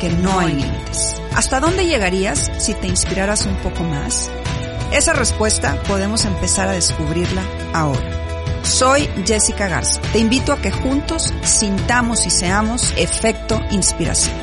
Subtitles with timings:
[0.00, 1.20] que no hay límites.
[1.36, 4.30] ¿Hasta dónde llegarías si te inspiraras un poco más?
[4.92, 8.62] Esa respuesta podemos empezar a descubrirla ahora.
[8.62, 10.00] Soy Jessica Garza.
[10.12, 14.34] Te invito a que juntos sintamos y seamos efecto inspiración.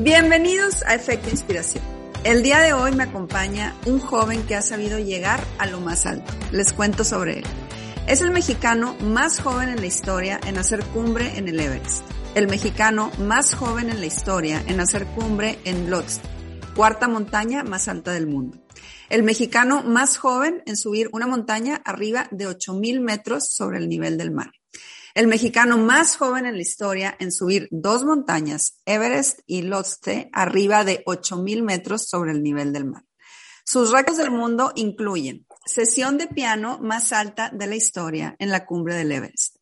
[0.00, 1.84] Bienvenidos a Efecto Inspiración.
[2.24, 6.06] El día de hoy me acompaña un joven que ha sabido llegar a lo más
[6.06, 6.32] alto.
[6.50, 7.44] Les cuento sobre él.
[8.06, 12.02] Es el mexicano más joven en la historia en hacer cumbre en el Everest
[12.34, 16.20] el mexicano más joven en la historia en hacer cumbre en Lodz,
[16.76, 18.58] cuarta montaña más alta del mundo.
[19.08, 24.18] El mexicano más joven en subir una montaña arriba de 8.000 metros sobre el nivel
[24.18, 24.52] del mar.
[25.14, 30.84] El mexicano más joven en la historia en subir dos montañas, Everest y Lhotse, arriba
[30.84, 33.04] de 8.000 metros sobre el nivel del mar.
[33.64, 38.64] Sus récords del mundo incluyen sesión de piano más alta de la historia en la
[38.64, 39.57] cumbre del Everest,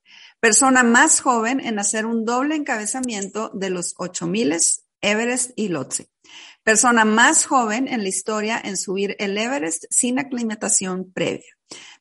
[0.47, 4.55] persona más joven en hacer un doble encabezamiento de los 8000
[5.01, 6.09] Everest y Lhotse.
[6.63, 11.53] Persona más joven en la historia en subir el Everest sin aclimatación previa.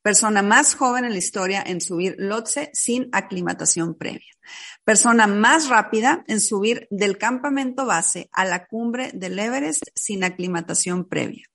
[0.04, 4.32] Persona más joven en la historia en subir Lhotse sin aclimatación previa.
[4.86, 11.06] Persona más rápida en subir del campamento base a la cumbre del Everest sin aclimatación
[11.06, 11.48] previa.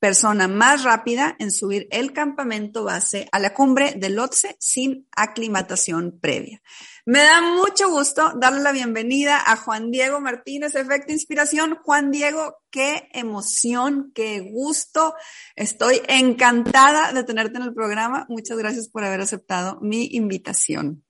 [0.00, 6.18] Persona más rápida en subir el campamento base a la cumbre del Lhotse sin aclimatación
[6.18, 6.62] previa.
[7.04, 11.76] Me da mucho gusto darle la bienvenida a Juan Diego Martínez, Efecto Inspiración.
[11.82, 15.14] Juan Diego, qué emoción, qué gusto.
[15.56, 18.24] Estoy encantada de tenerte en el programa.
[18.30, 21.04] Muchas gracias por haber aceptado mi invitación.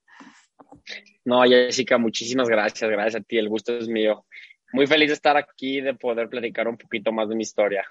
[1.24, 4.24] No, Jessica, muchísimas gracias, gracias a ti, el gusto es mío.
[4.72, 7.84] Muy feliz de estar aquí, de poder platicar un poquito más de mi historia.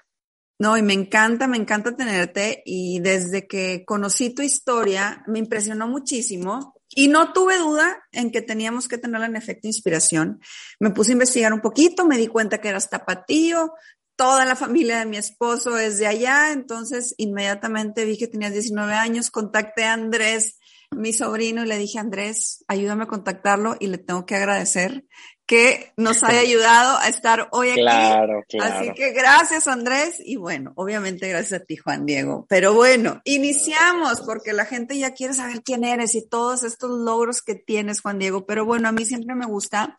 [0.60, 5.86] No, y me encanta, me encanta tenerte y desde que conocí tu historia me impresionó
[5.86, 10.40] muchísimo y no tuve duda en que teníamos que tenerla en efecto inspiración.
[10.80, 13.72] Me puse a investigar un poquito, me di cuenta que eras tapatío,
[14.16, 18.92] toda la familia de mi esposo es de allá, entonces inmediatamente vi que tenías 19
[18.94, 20.57] años, contacté a Andrés
[20.90, 25.04] mi sobrino y le dije, Andrés, ayúdame a contactarlo y le tengo que agradecer
[25.46, 27.80] que nos haya ayudado a estar hoy aquí.
[27.80, 28.80] Claro, claro.
[28.80, 30.16] Así que gracias, Andrés.
[30.18, 32.44] Y bueno, obviamente gracias a ti, Juan Diego.
[32.50, 37.40] Pero bueno, iniciamos porque la gente ya quiere saber quién eres y todos estos logros
[37.40, 38.44] que tienes, Juan Diego.
[38.44, 39.96] Pero bueno, a mí siempre me gusta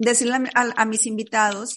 [0.00, 1.76] decirle a, a mis invitados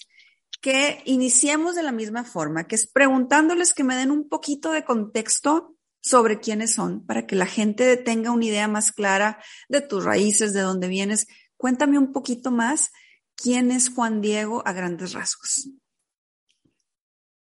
[0.60, 4.84] que iniciemos de la misma forma, que es preguntándoles que me den un poquito de
[4.84, 10.04] contexto sobre quiénes son, para que la gente tenga una idea más clara de tus
[10.04, 11.26] raíces, de dónde vienes.
[11.56, 12.92] Cuéntame un poquito más
[13.36, 15.70] quién es Juan Diego a grandes rasgos.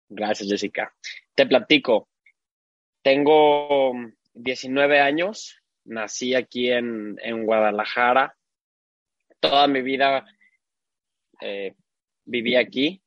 [0.08, 0.94] Gracias, Jessica.
[1.34, 2.08] Te platico.
[3.02, 3.92] Tengo
[4.34, 8.36] 19 años, nací aquí en, Guadalajara.
[9.40, 10.24] Toda mi vida
[11.40, 11.74] eh,
[12.24, 13.02] viví aquí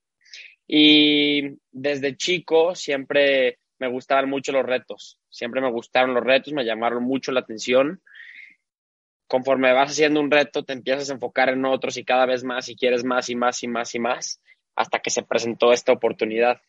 [0.68, 5.20] y desde chico siempre me gustaban mucho los retos.
[5.30, 8.02] Siempre me gustaron los retos, me llamaron mucho la atención.
[9.28, 12.70] Conforme vas haciendo un reto, te empiezas a enfocar en otros y cada vez más
[12.70, 14.42] y quieres más y más y más y más
[14.76, 16.62] hasta que se presentó esta oportunidad.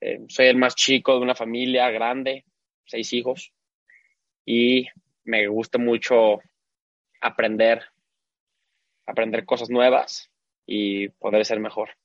[0.00, 2.44] Eh, soy el más chico de una familia grande,
[2.84, 3.52] seis hijos,
[4.44, 4.86] y
[5.24, 6.40] me gusta mucho
[7.20, 7.84] aprender,
[9.06, 10.30] aprender cosas nuevas
[10.66, 11.97] y poder ser mejor.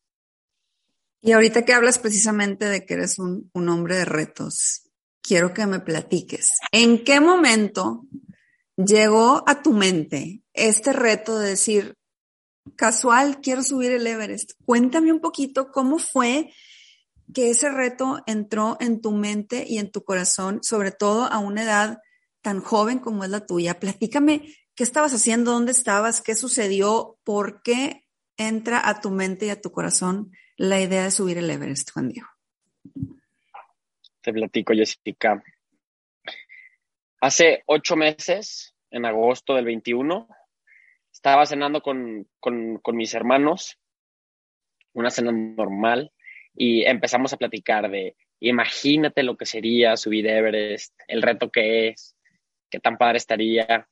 [1.25, 4.89] Y ahorita que hablas precisamente de que eres un, hombre de retos,
[5.21, 6.49] quiero que me platiques.
[6.73, 8.03] ¿En qué momento
[8.75, 11.95] llegó a tu mente este reto de decir,
[12.75, 14.51] casual, quiero subir el Everest?
[14.65, 16.51] Cuéntame un poquito cómo fue
[17.33, 21.63] que ese reto entró en tu mente y en tu corazón, sobre todo a una
[21.63, 21.99] edad
[22.41, 23.79] tan joven como es la tuya.
[23.79, 28.03] Platícame qué estabas haciendo, dónde estabas, qué sucedió, por qué
[28.35, 32.09] entra a tu mente y a tu corazón la idea de subir el Everest, Juan
[32.09, 32.27] Diego?
[34.21, 35.43] Te platico, Jessica.
[37.19, 40.27] Hace ocho meses, en agosto del 21,
[41.11, 42.27] estaba cenando con,
[42.93, 43.77] mis hermanos,
[44.93, 46.11] una cena normal,
[46.55, 52.15] y empezamos a platicar de, imagínate lo que sería subir Everest, el reto que es,
[52.69, 53.87] qué tan padre estaría.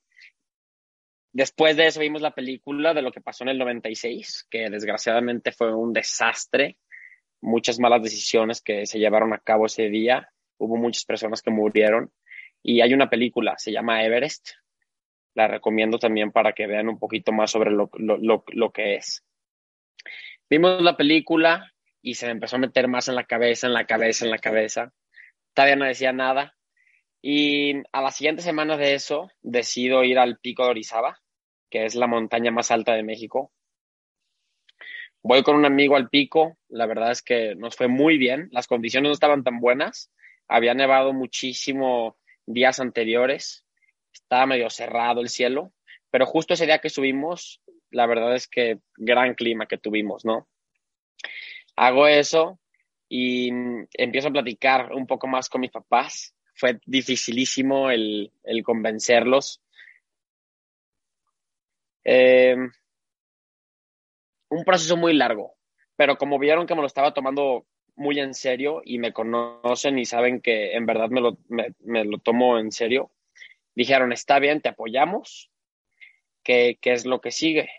[1.34, 5.52] Después de eso vimos la película de lo que pasó en el 96, que desgraciadamente
[5.52, 6.78] fue un desastre,
[7.42, 12.12] muchas malas decisiones que se llevaron a cabo ese día, hubo muchas personas que murieron
[12.62, 14.52] y hay una película, se llama Everest,
[15.34, 19.24] la recomiendo también para que vean un poquito más sobre lo, lo, lo que es.
[20.50, 23.86] Vimos la película y se me empezó a meter más en la cabeza, en la
[23.86, 24.94] cabeza, en la cabeza.
[25.54, 26.56] Todavía no decía nada.
[27.22, 31.22] Y a la siguiente semana de eso, decido ir al pico de Orizaba,
[31.70, 33.52] que es la montaña más alta de México.
[35.24, 38.68] Voy con un amigo al pico, la verdad es que nos fue muy bien, las
[38.68, 40.12] condiciones no estaban tan buenas,
[40.48, 43.64] había nevado muchísimo días anteriores,
[44.12, 45.74] estaba medio cerrado el cielo,
[46.10, 50.48] pero justo ese día que subimos, la verdad es que gran clima que tuvimos, ¿no?
[51.76, 52.60] Hago eso
[53.08, 53.50] y
[53.94, 56.36] empiezo a platicar un poco más con mis papás.
[56.54, 58.32] Fue dificilísimo el,
[58.64, 59.62] convencerlos.
[62.04, 62.56] Eh,
[64.50, 65.56] un proceso muy largo,
[65.96, 67.66] pero como vieron que me lo estaba tomando
[67.96, 72.72] muy en serio y me conocen y saben que en verdad me lo, tomo en
[72.72, 73.12] serio,
[73.76, 75.52] dijeron, está bien, te apoyamos,
[76.44, 77.70] ¿qué, es lo que sigue?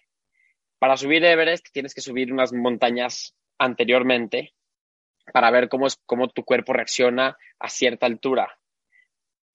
[0.79, 4.55] Para subir Everest tienes que subir unas montañas anteriormente
[5.33, 8.59] para ver cómo, es, cómo tu cuerpo reacciona a cierta altura.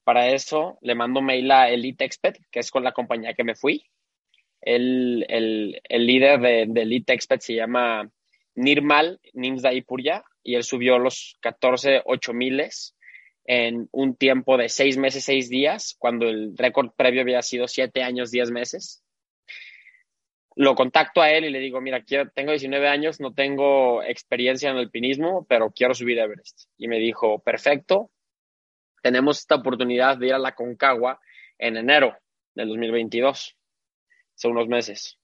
[0.07, 3.55] Para eso le mando mail a Elite Expert, que es con la compañía que me
[3.55, 3.83] fui.
[4.61, 5.25] El,
[5.89, 8.09] líder de, Elite Expert se llama
[8.55, 12.95] Nirmal Nimsdaipurya y él subió los 14 miles
[13.43, 18.01] en un tiempo de seis meses, seis días, cuando el récord previo había sido siete
[18.01, 19.03] años, diez meses.
[20.55, 24.69] Lo contacto a él y le digo, mira, quiero, tengo 19 años, no tengo experiencia
[24.69, 26.69] en el alpinismo, pero quiero subir Everest.
[26.77, 28.09] Y me dijo, perfecto,
[29.01, 31.19] tenemos esta oportunidad de ir a la Concagua
[31.57, 32.17] en enero
[32.55, 33.55] del 2022,
[34.35, 35.19] hace unos meses.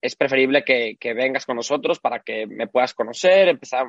[0.00, 3.86] Es preferible que, vengas con nosotros para que me puedas conocer, empezar,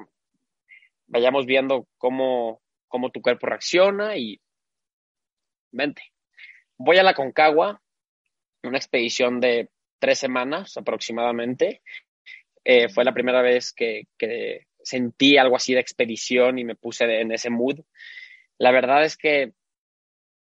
[1.08, 4.40] vayamos viendo cómo, cómo tu cuerpo reacciona y
[5.72, 6.02] vente.
[6.78, 7.82] Voy a la Concagua,
[8.64, 9.70] una expedición de
[10.00, 11.82] tres semanas aproximadamente.
[12.64, 17.22] Eh, fue la primera vez que, que, sentí algo así de expedición y me puse
[17.22, 17.80] en ese mood.
[18.58, 19.54] La verdad es que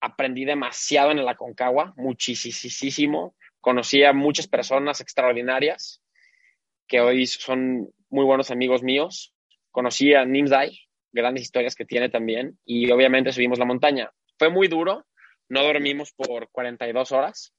[0.01, 3.35] aprendí demasiado en la Concagua, muchísimo.
[3.61, 6.03] Conocí a muchas personas extraordinarias
[6.87, 9.35] que hoy son muy buenos amigos míos
[9.77, 10.71] conocí a Nimsdai,
[11.13, 14.11] grandes historias que tiene también, y obviamente subimos la montaña.
[14.39, 15.05] Fue muy duro,
[15.51, 17.53] no dormimos por 42 horas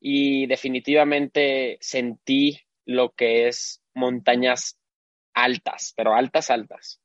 [0.00, 4.78] y definitivamente sentí lo que es montañas
[5.34, 7.00] altas, pero altas, altas.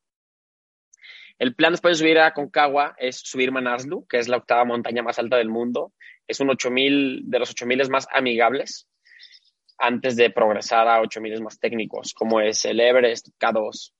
[1.39, 5.01] El plan después de subir a Concagua es subir Manaslu, que es la octava montaña
[5.03, 5.93] más alta del mundo.
[6.27, 8.89] Es un 8000 de los 8000 más amigables
[9.77, 13.93] antes de progresar a 8000 más técnicos, como es el Everest K2.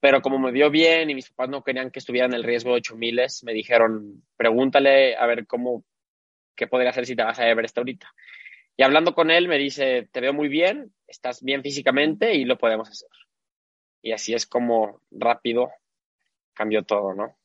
[0.00, 2.70] Pero como me vio bien y mis papás no querían que estuviera en el riesgo
[2.70, 5.84] de 8000, me dijeron, pregúntale a ver cómo,
[6.54, 8.08] qué podría hacer si te vas a Everest ahorita.
[8.78, 12.56] Y hablando con él, me dice, te veo muy bien, estás bien físicamente y lo
[12.56, 13.10] podemos hacer.
[14.00, 15.70] Y así es como rápido
[16.54, 17.36] cambió todo, ¿no?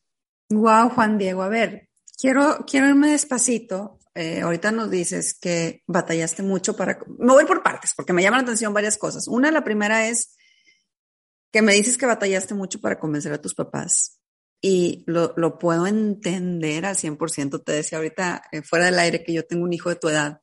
[0.49, 6.43] Wow, Juan Diego, a ver, quiero, quiero irme despacito eh, ahorita nos dices que batallaste
[6.43, 6.99] mucho para...
[7.17, 9.27] Me voy por partes porque me llaman la atención varias cosas.
[9.27, 10.35] Una, la primera es
[11.51, 14.19] que me dices que batallaste mucho para convencer a tus papás
[14.61, 17.63] y lo, lo puedo entender al 100%.
[17.63, 20.41] Te decía ahorita eh, fuera del aire que yo tengo un hijo de tu edad.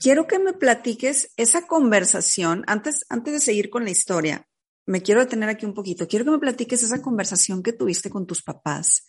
[0.00, 4.46] Quiero que me platiques esa conversación, antes, antes de seguir con la historia,
[4.86, 6.06] me quiero detener aquí un poquito.
[6.06, 9.06] Quiero que me platiques esa conversación que tuviste con tus papás.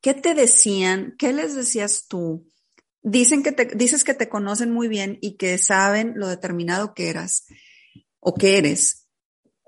[0.00, 1.14] ¿Qué te decían?
[1.18, 2.46] ¿Qué les decías tú?
[3.04, 7.10] dicen que te, dices que te conocen muy bien y que saben lo determinado que
[7.10, 7.46] eras
[8.18, 9.06] o que eres.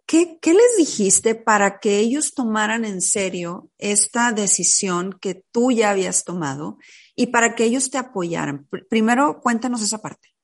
[0.06, 5.90] ¿Qué, ¿Qué les dijiste para que ellos tomaran en serio esta decisión que tú ya
[5.90, 6.78] habías tomado
[7.14, 8.68] y para que ellos te apoyaran?
[8.88, 10.35] Primero, cuéntanos esa parte.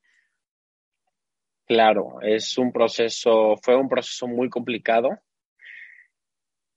[1.72, 5.18] Claro, es un proceso, fue un proceso muy complicado.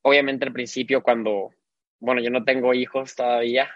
[0.04, 1.50] Obviamente al principio cuando,
[2.00, 3.70] bueno, yo no tengo hijos todavía,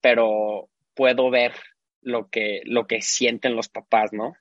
[0.00, 1.52] pero puedo ver
[2.00, 4.36] lo que, lo que sienten los papás, ¿no?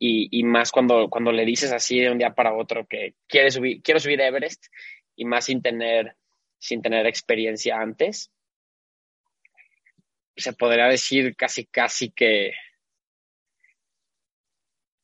[0.00, 3.52] Y, y, más cuando, cuando le dices así de un día para otro que quiere
[3.52, 4.66] subir, quiero subir Everest
[5.14, 6.16] y más sin tener,
[6.58, 8.32] sin tener experiencia antes.
[10.36, 12.54] Se podría decir casi, casi que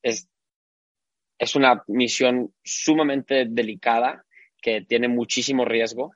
[0.03, 0.29] es,
[1.39, 4.25] es una misión sumamente delicada
[4.61, 6.13] que tiene muchísimo riesgo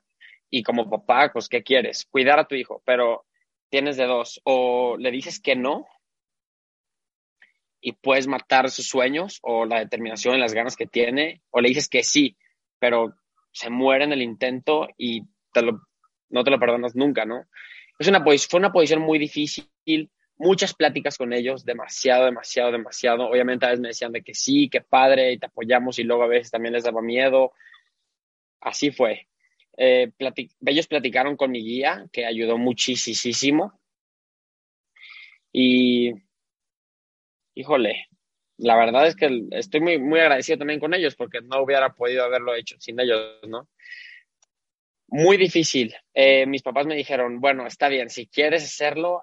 [0.50, 2.06] y como papá, pues, ¿qué quieres?
[2.10, 3.26] Cuidar a tu hijo, pero
[3.68, 5.86] tienes de dos, o le dices que no
[7.80, 11.68] y puedes matar sus sueños o la determinación y las ganas que tiene, o le
[11.68, 12.36] dices que sí,
[12.78, 13.14] pero
[13.52, 15.22] se muere en el intento y
[16.30, 17.44] no te lo perdonas nunca, ¿no?
[17.98, 23.28] Es una, fue una posición muy difícil, muchas pláticas con ellos, demasiado, demasiado, demasiado.
[23.28, 26.22] Obviamente a veces me decían de que sí, que padre, y te apoyamos, y luego
[26.22, 27.52] a veces también les daba miedo.
[28.60, 29.28] Así fue.
[29.76, 30.10] Eh,
[30.66, 33.80] ellos platicaron con mi guía, que ayudó muchísimo.
[35.52, 36.12] Y,
[37.54, 38.06] híjole,
[38.58, 42.24] la verdad es que estoy muy, muy agradecido también con ellos, porque no hubiera podido
[42.24, 43.68] haberlo hecho sin ellos, ¿no?
[45.08, 45.94] Muy difícil.
[46.12, 49.22] Eh, mis papás me dijeron, bueno, está bien, si quieres hacerlo,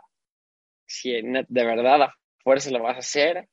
[0.86, 3.48] si de verdad a fuerza lo vas a hacer,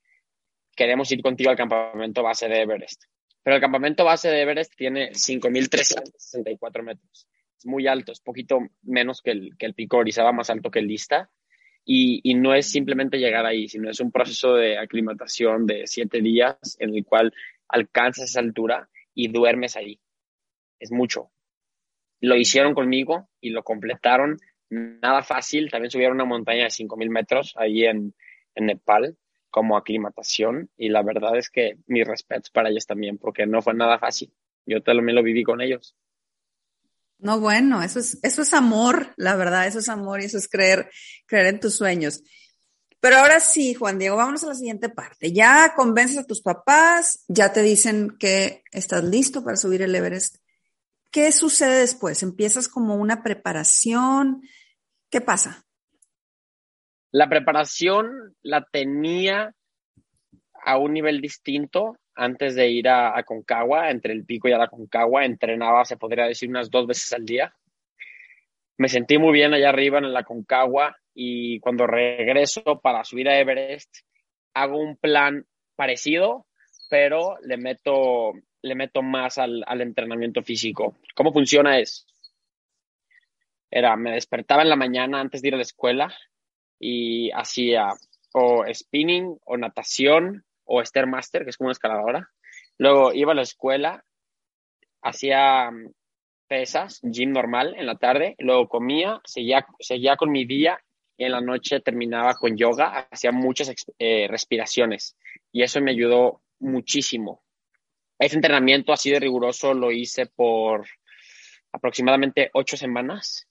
[0.77, 3.05] queremos ir contigo al campamento base de Everest.
[3.43, 7.27] Pero el campamento base de Everest tiene 5.364 metros.
[7.59, 10.79] Es muy alto, es poquito menos que el, que el pico Orizaba, más alto que
[10.79, 11.31] el Lista.
[11.85, 16.21] Y, y, no es simplemente llegar ahí, sino es un proceso de aclimatación de siete
[16.21, 17.35] días en el cual
[17.67, 19.99] alcanzas esa altura y duermes ahí.
[20.79, 21.33] Es mucho.
[22.21, 24.39] Lo hicieron conmigo y lo completaron
[24.73, 25.71] nada fácil.
[25.71, 28.15] También subieron una montaña de 5.000 metros ahí en,
[28.55, 29.17] en Nepal
[29.51, 33.75] como aclimatación y la verdad es que mis respetos para ellos también porque no fue
[33.75, 34.33] nada fácil.
[34.65, 35.95] Yo también lo viví con ellos.
[37.19, 40.49] No, bueno, eso es, eso es amor, la verdad, eso es amor y eso es
[40.49, 40.91] creer,
[41.27, 42.23] creer en tus sueños.
[42.99, 45.33] Pero ahora sí, Juan Diego, vámonos a la siguiente parte.
[45.33, 50.37] Ya convences a tus papás, ya te dicen que estás listo para subir el Everest.
[51.11, 52.23] ¿Qué sucede después?
[52.23, 54.43] ¿Empiezas como una preparación?
[55.13, 55.67] ¿Qué pasa?
[57.11, 59.55] La preparación la tenía
[60.65, 64.59] a un nivel distinto antes de ir a, a, Concagua, entre el pico y a
[64.59, 67.55] la Concagua, entrenaba, se podría decir, unas dos veces al día.
[68.79, 73.39] Me sentí muy bien allá arriba en la Concagua y cuando regreso para subir a
[73.39, 73.95] Everest,
[74.55, 75.45] hago un plan
[75.77, 76.47] parecido,
[76.89, 80.97] pero le meto, le meto más al, al entrenamiento físico.
[81.15, 82.07] ¿Cómo funciona es?
[83.75, 86.15] Era, me despertaba en la mañana antes de ir a la escuela
[86.79, 87.89] y hacía
[88.35, 92.31] o spinning o natación o Stairmaster, que es como una escaladora.
[92.77, 94.05] Luego iba a la escuela,
[95.01, 95.91] hacía mm,
[96.47, 100.79] pesas, gym normal en la tarde, luego comía, seguía, seguía con mi día
[101.17, 105.17] y en la noche terminaba con yoga, hacía muchas eh, respiraciones
[105.51, 107.43] y eso me ayudó muchísimo.
[108.19, 110.87] Ese entrenamiento así de riguroso lo hice por
[111.73, 113.49] aproximadamente ocho semanas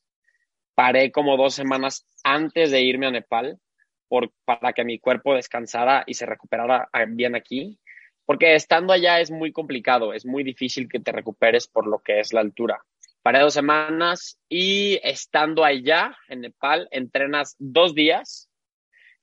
[0.81, 3.59] paré como dos semanas antes de irme a Nepal
[4.07, 7.77] por, para que mi cuerpo descansara y se recuperara bien aquí,
[8.25, 12.19] porque estando allá es muy complicado, es muy difícil que te recuperes por lo que
[12.19, 12.83] es la altura.
[13.21, 18.49] Paré dos semanas y estando allá en Nepal, entrenas dos días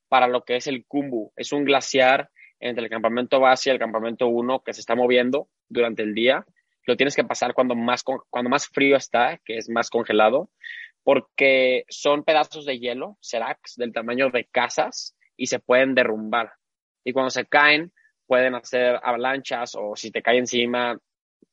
[0.07, 1.33] para lo que es el Kumbu.
[1.35, 5.49] Es un glaciar entre el campamento base y el campamento 1 que se está moviendo
[5.69, 6.47] durante el día.
[6.87, 10.51] Lo tienes que pasar cuando más, cuando más frío está, que es más congelado
[11.09, 16.53] porque son pedazos de hielo, seracs, del tamaño de casas y se pueden derrumbar.
[17.03, 17.95] Y cuando se caen,
[18.27, 21.01] pueden hacer avalanchas o si te cae encima,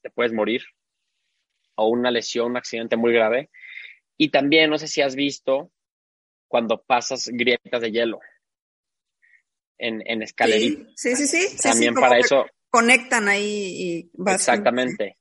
[0.02, 0.62] te puedes morir
[1.76, 3.50] o una lesión, un accidente muy grave.
[4.18, 5.72] Y también, no sé si has visto
[6.50, 8.20] cuando pasas grietas de hielo
[9.78, 10.28] en, en.
[10.28, 11.58] Sí, sí, sí.
[11.64, 12.46] También para eso.
[12.70, 15.18] Conectan ahí y Exactamente.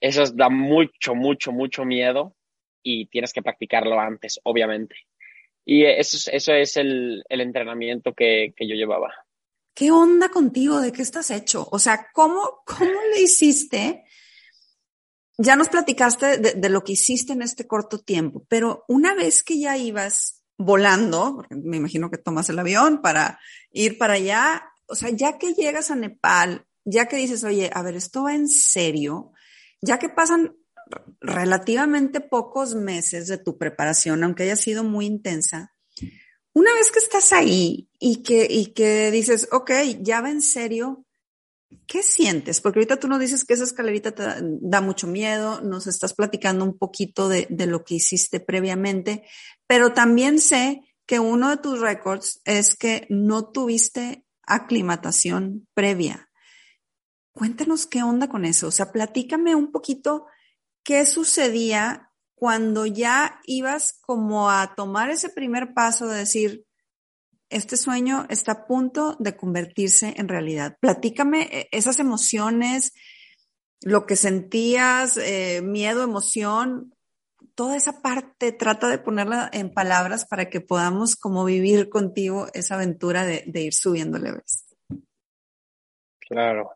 [0.00, 2.34] Eso da mucho, mucho, mucho miedo
[2.82, 4.96] y tienes que practicarlo antes, obviamente.
[5.64, 9.12] Y eso, es, eso es el, el entrenamiento que, que, yo llevaba.
[9.74, 10.80] ¿Qué onda contigo?
[10.80, 11.68] ¿De qué estás hecho?
[11.70, 14.04] O sea, ¿cómo, cómo le hiciste?
[15.38, 19.42] Ya nos platicaste de, de, lo que hiciste en este corto tiempo, pero una vez
[19.42, 24.94] que ya ibas volando, me imagino que tomas el avión para ir para allá, o
[24.94, 28.48] sea, ya que llegas a Nepal, ya que dices, oye, a ver, esto va en
[28.48, 29.32] serio,
[29.80, 30.54] ya que pasan
[31.20, 35.74] relativamente pocos meses de tu preparación, aunque haya sido muy intensa,
[36.52, 39.70] una vez que estás ahí y que, y que dices, ok,
[40.00, 41.06] ya va en serio,
[41.86, 42.60] ¿qué sientes?
[42.60, 46.64] Porque ahorita tú nos dices que esa escalerita te da, mucho miedo, nos estás platicando
[46.64, 49.24] un poquito de, de lo que hiciste previamente,
[49.66, 56.28] pero también sé que uno de tus récords es que no tuviste aclimatación previa.
[57.32, 58.68] Cuéntanos qué onda con eso.
[58.68, 60.26] O sea, platícame un poquito
[60.82, 66.64] ¿qué sucedía cuando ya ibas como a tomar ese primer paso de decir,
[67.48, 70.76] este sueño está a punto de convertirse en realidad?
[70.80, 72.92] Platícame eh, esas emociones,
[73.82, 76.94] lo que sentías, eh, miedo, emoción,
[77.54, 82.76] toda esa parte trata de ponerla en palabras para que podamos como vivir contigo esa
[82.76, 84.66] aventura de, ir subiendo leves.
[86.20, 86.70] Claro.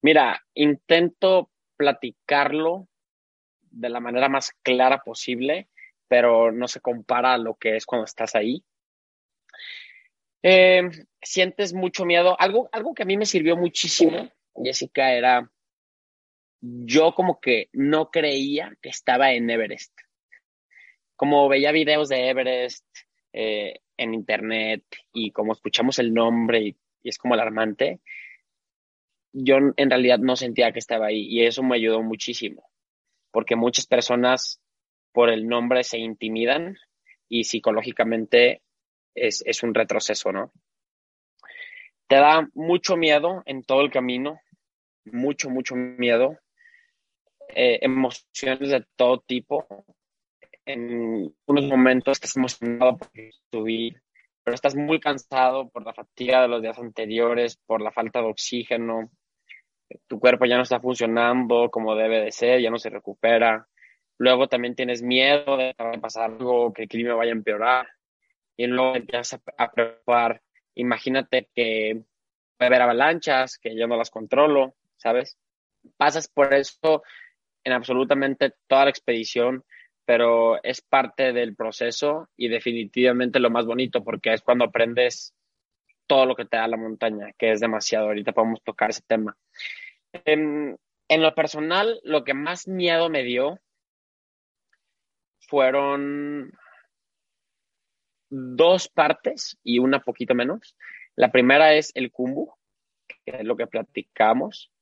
[0.00, 2.88] Mira, intento platicarlo
[3.72, 5.68] de la manera más clara posible,
[6.08, 8.64] pero no se compara a lo que es cuando estás ahí.
[10.42, 10.82] Eh,
[11.22, 12.36] sientes mucho miedo.
[12.38, 15.50] Algo, algo que a mí me sirvió muchísimo, Jessica, era
[16.62, 19.92] yo como que no creía que estaba en Everest.
[21.16, 22.86] Como veía videos de Everest
[23.32, 28.00] eh, en internet y como escuchamos el nombre y, es como alarmante,
[29.32, 32.70] yo en realidad no sentía que estaba ahí y eso me ayudó muchísimo,
[33.32, 34.60] porque muchas personas
[35.12, 36.76] por el nombre se intimidan
[37.28, 38.62] y psicológicamente
[39.14, 40.52] es, es un retroceso, ¿no?
[42.06, 44.40] Te da mucho miedo en todo el camino,
[45.04, 46.38] mucho, mucho miedo,
[47.54, 49.66] eh, emociones de todo tipo.
[50.64, 53.10] En unos momentos estás emocionado por
[53.50, 54.02] subir,
[54.44, 58.28] pero estás muy cansado por la fatiga de los días anteriores, por la falta de
[58.28, 59.10] oxígeno.
[60.06, 63.66] Tu cuerpo ya no está funcionando como debe de ser, ya no se recupera.
[64.18, 67.88] Luego también tienes miedo de pasar algo, que el clima vaya a empeorar.
[68.56, 70.42] Y luego empiezas a, a preocupar.
[70.74, 72.02] Imagínate que
[72.58, 75.38] a haber avalanchas, que yo no las controlo, ¿sabes?
[75.96, 77.02] Pasas por eso
[77.64, 79.64] en absolutamente toda la expedición,
[80.04, 85.34] pero es parte del proceso y definitivamente lo más bonito porque es cuando aprendes
[86.06, 88.06] todo lo que te da la montaña, que es demasiado.
[88.06, 89.36] Ahorita podemos tocar ese tema.
[90.12, 90.78] En,
[91.08, 93.58] en lo personal, lo que más miedo me dio
[95.48, 96.52] fueron
[98.30, 100.76] dos partes y una poquito menos.
[101.16, 102.54] La primera es el kumbu,
[103.24, 104.72] que es lo que platicamos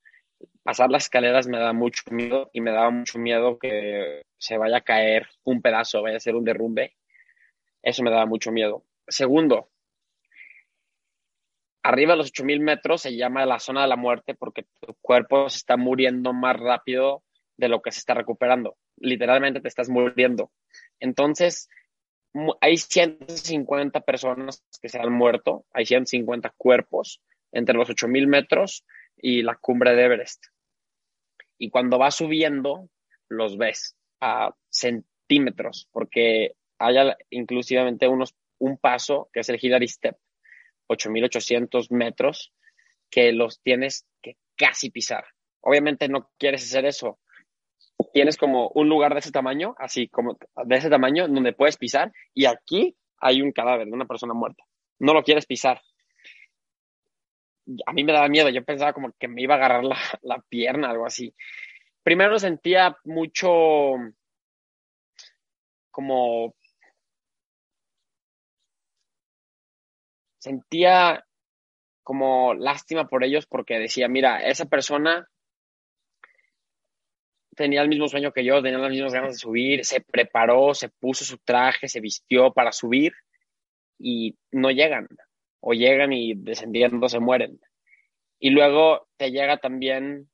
[0.62, 4.78] pasar las escaleras me da mucho miedo y me daba mucho miedo que se vaya
[4.78, 6.96] a caer un pedazo, vaya a ser un derrumbe.
[7.82, 8.84] Eso me daba mucho miedo.
[9.08, 9.70] Segundo,
[11.82, 15.49] arriba de los 8000 metros se llama la zona de la muerte porque tu cuerpo
[15.49, 17.23] se está muriendo más rápido
[17.56, 18.76] de lo que se está recuperando.
[18.97, 20.50] Literalmente te estás muriendo.
[20.99, 21.69] Entonces,
[22.60, 27.21] hay 150 personas que se han muerto, hay 150 cuerpos
[27.52, 28.84] entre los 8000 metros
[29.16, 30.47] y la cumbre de Everest.
[31.58, 32.88] Y cuando vas subiendo,
[33.28, 36.97] los ves a centímetros, porque hay
[37.30, 40.16] inclusivamente unos, un paso que es el Hillary Step,
[40.91, 42.53] 8.800 metros,
[43.11, 45.25] que los tienes que casi pisar.
[45.61, 47.19] Obviamente no quieres hacer eso.
[48.13, 52.13] Tienes como un lugar de ese tamaño, así como de ese tamaño, donde puedes pisar,
[52.35, 54.65] y aquí hay un cadáver de una persona muerta.
[54.99, 55.81] No lo quieres pisar
[57.87, 60.41] a mí me daba miedo, yo pensaba como que me iba a agarrar la, la
[60.49, 61.35] pierna, algo así.
[62.03, 63.95] Primero sentía mucho
[65.91, 66.55] como
[70.41, 71.25] sentía
[72.03, 75.29] como lástima por ellos porque decía, mira, esa persona
[77.55, 80.89] tenía el mismo sueño que yo, tenía las mismas ganas de subir, se preparó, se
[80.89, 83.13] puso su traje, se vistió para subir
[83.99, 85.07] y no llegan
[85.61, 87.61] o llegan y descendiendo se mueren.
[88.39, 90.31] Y luego te llega también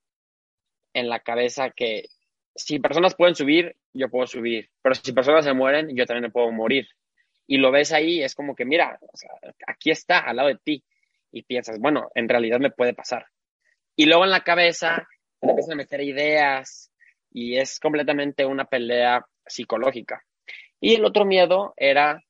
[0.95, 2.07] en la cabeza que
[2.55, 6.31] si personas pueden subir, yo puedo subir, pero si personas se mueren, yo también me
[6.31, 6.87] puedo morir.
[7.47, 8.99] Y lo ves ahí, es como que, mira,
[9.67, 10.85] aquí está, al lado de ti.
[11.31, 13.27] Y piensas, bueno, en realidad me puede pasar.
[13.95, 15.07] Y luego en la cabeza
[15.41, 16.93] te empiezan a meter ideas
[17.31, 20.25] y es completamente una pelea psicológica.
[20.81, 22.23] Y el otro miedo era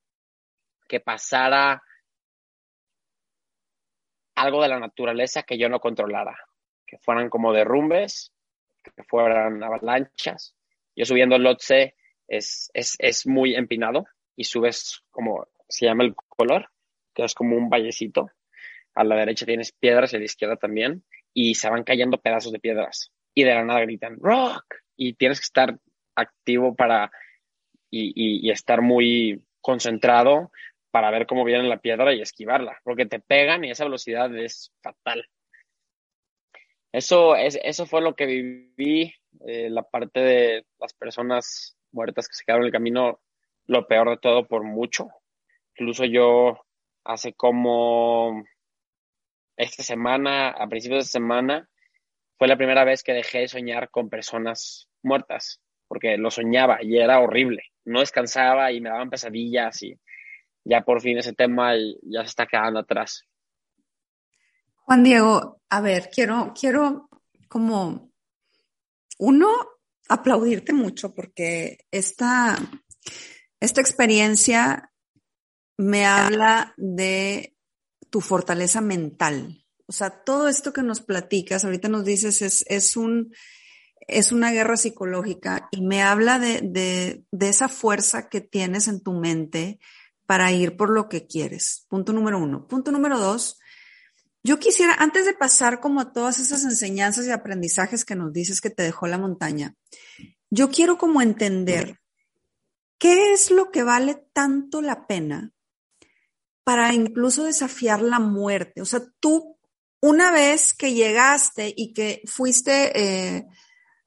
[0.88, 1.82] que pasara
[4.34, 6.36] algo de la naturaleza que yo no controlara,
[6.86, 8.32] que fueran como derrumbes,
[8.82, 10.54] que fueran avalanchas.
[10.94, 11.96] Yo subiendo el Lotse
[12.28, 16.68] es, es, es muy empinado y subes como se llama el color,
[17.14, 18.30] que es como un vallecito.
[18.94, 22.52] A la derecha tienes piedras y a la izquierda también, y se van cayendo pedazos
[22.52, 23.12] de piedras.
[23.34, 24.64] Y de la nada gritan, rock,
[24.96, 25.78] y tienes que estar
[26.14, 27.10] activo para
[27.90, 30.50] y, estar muy concentrado
[30.90, 34.72] para ver cómo viene la piedra y esquivarla, porque te pegan y esa velocidad es
[34.82, 35.26] fatal.
[36.92, 39.12] Eso, es, eso fue lo que viví,
[39.46, 43.20] eh, la parte de las personas muertas que se quedaron en el camino,
[43.66, 45.08] lo peor de todo por mucho.
[45.74, 46.60] Incluso yo
[47.04, 48.44] hace como
[49.56, 51.68] esta semana, a principios de semana,
[52.38, 56.98] fue la primera vez que dejé de soñar con personas muertas, porque lo soñaba y
[56.98, 57.62] era horrible.
[57.84, 59.98] No descansaba y me daban pesadillas y
[60.64, 63.22] ya por fin ese tema ya se está quedando atrás.
[64.74, 67.08] Juan Diego, a ver, quiero, quiero
[67.48, 68.12] como
[69.18, 69.48] uno
[70.08, 72.56] aplaudirte mucho porque esta,
[73.66, 74.90] esta experiencia
[75.76, 77.54] me habla de
[78.10, 79.64] tu fortaleza mental.
[79.86, 83.34] O sea, todo esto que nos platicas, ahorita nos dices, es, es un,
[84.00, 89.00] es una guerra psicológica y me habla de, de, de, esa fuerza que tienes en
[89.00, 89.78] tu mente
[90.26, 91.86] para ir por lo que quieres.
[91.88, 92.66] Punto número uno.
[92.66, 93.58] Punto número dos.
[94.42, 98.60] Yo quisiera, antes de pasar como a todas esas enseñanzas y aprendizajes que nos dices
[98.60, 99.74] que te dejó la montaña,
[100.50, 101.98] yo quiero como entender
[102.98, 105.52] qué es lo que vale tanto la pena
[106.64, 108.80] para incluso desafiar la muerte.
[108.80, 109.58] O sea, tú,
[110.00, 113.46] una vez que llegaste y que fuiste eh,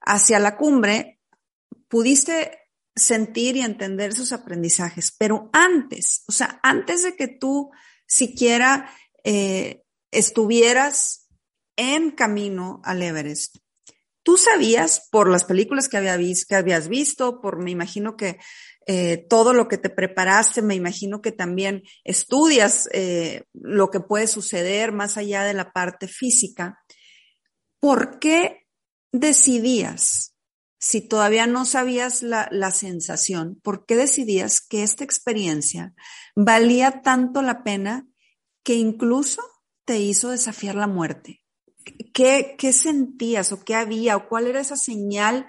[0.02, 1.22] hacia la cumbre,
[1.88, 2.60] pudiste
[2.96, 7.72] sentir y entender esos aprendizajes, pero antes, o sea, antes de que tú
[8.06, 8.92] siquiera
[9.24, 11.30] eh, estuvieras
[11.78, 13.58] en camino al Everest,
[14.24, 18.38] tú sabías por las películas que, había que habías visto, por me imagino que
[18.86, 24.28] eh, todo lo que te preparaste, me imagino que también estudias eh, lo que puede
[24.28, 26.80] suceder más allá de la parte física.
[27.80, 28.68] ¿Por qué
[29.12, 30.36] decidías,
[30.80, 35.94] si todavía no sabías la sensación, por qué decidías que esta experiencia
[36.36, 38.08] valía tanto la pena
[38.64, 39.42] que incluso
[39.86, 41.39] te hizo desafiar la muerte?
[42.14, 45.48] ¿Qué, ¿Qué sentías o qué había o cuál era esa señal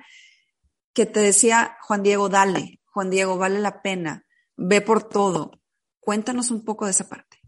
[0.94, 4.24] que te decía Juan Diego, dale, Juan Diego, vale la pena,
[4.56, 5.60] ve por todo?
[6.00, 7.38] Cuéntanos un poco de esa parte.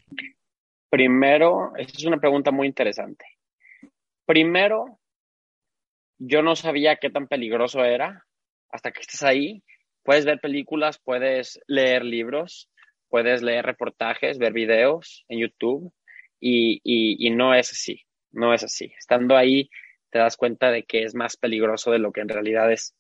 [0.90, 3.24] Primero, esa es una pregunta muy interesante.
[4.26, 5.00] Primero,
[6.18, 8.26] yo no sabía qué tan peligroso era
[8.68, 9.62] hasta que estés ahí.
[10.02, 12.70] Puedes ver películas, puedes leer libros,
[13.09, 15.92] puedes leer reportajes, ver videos en YouTube
[16.40, 18.92] y no es así, no es así.
[18.99, 19.71] Estando ahí
[20.11, 22.95] te das cuenta de que es más peligroso de lo que en realidad es.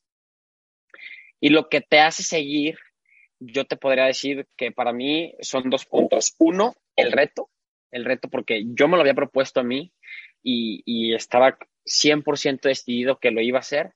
[1.40, 2.78] Y lo que te hace seguir,
[3.38, 6.34] yo te podría decir que para mí son dos puntos.
[6.38, 7.50] Uno, el reto,
[7.90, 9.92] el reto porque yo me lo había propuesto a mí
[10.42, 13.92] y, y estaba 100% decidido que lo iba a hacer.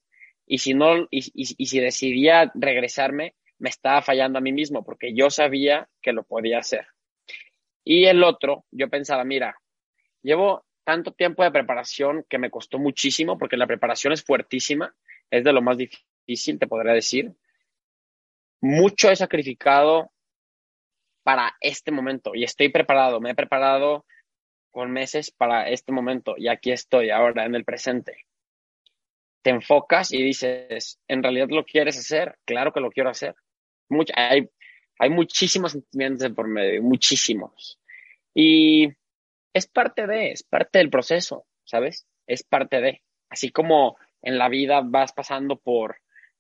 [0.46, 5.14] Y si no, y, y, si decidía regresarme, me estaba fallando a mí mismo porque
[5.14, 6.86] yo sabía que lo podía hacer.
[7.82, 9.56] Y el otro, yo pensaba, mira,
[10.22, 14.94] llevo tanto tiempo de preparación que me costó muchísimo porque la preparación es fuertísima,
[15.30, 17.34] es de lo más difícil, te podría decir.
[18.60, 20.12] Mucho he sacrificado
[21.24, 24.06] para este momento y estoy preparado, me he preparado
[24.70, 28.24] con meses para este momento y aquí estoy ahora en el presente.
[29.42, 32.38] Te enfocas y dices, ¿en realidad lo quieres hacer?
[32.44, 33.34] Claro que lo quiero hacer.
[34.14, 34.48] hay,
[35.00, 37.80] hay muchísimos sentimientos por medio, muchísimos.
[38.32, 38.92] Y
[39.56, 42.06] es parte de, es parte del proceso, ¿sabes?
[42.26, 43.02] Es parte de.
[43.30, 45.96] Así como en la vida vas pasando por,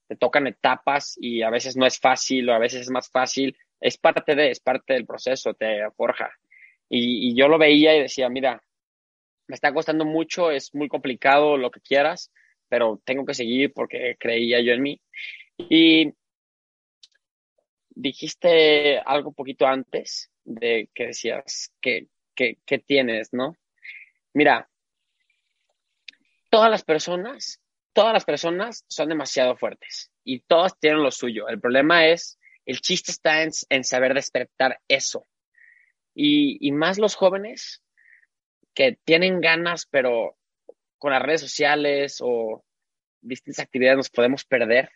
[0.06, 3.56] te tocan etapas y a veces no es fácil o a veces es más fácil,
[3.80, 6.30] es parte de, es parte del proceso, te forja.
[6.90, 8.62] Y, yo lo veía y decía, mira,
[9.46, 12.30] me está costando mucho, es muy complicado lo que quieras,
[12.68, 15.00] pero tengo que seguir porque creía yo en mí.
[15.56, 16.12] Y
[17.94, 23.56] dijiste algo poquito antes de que decías que, que, que tienes, ¿no?
[24.32, 24.68] Mira,
[26.50, 27.60] todas las personas,
[27.92, 31.48] todas las personas son demasiado fuertes y todas tienen lo suyo.
[31.48, 35.24] El problema es, el chiste está en, en saber despertar eso
[36.18, 37.82] y, más los jóvenes
[38.74, 40.36] que tienen ganas, pero
[40.98, 42.64] con las redes sociales o
[43.20, 44.90] distintas actividades nos podemos perder,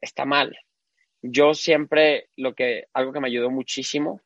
[0.00, 0.56] está mal.
[1.22, 4.20] Yo siempre, lo que, algo que me ayudó muchísimo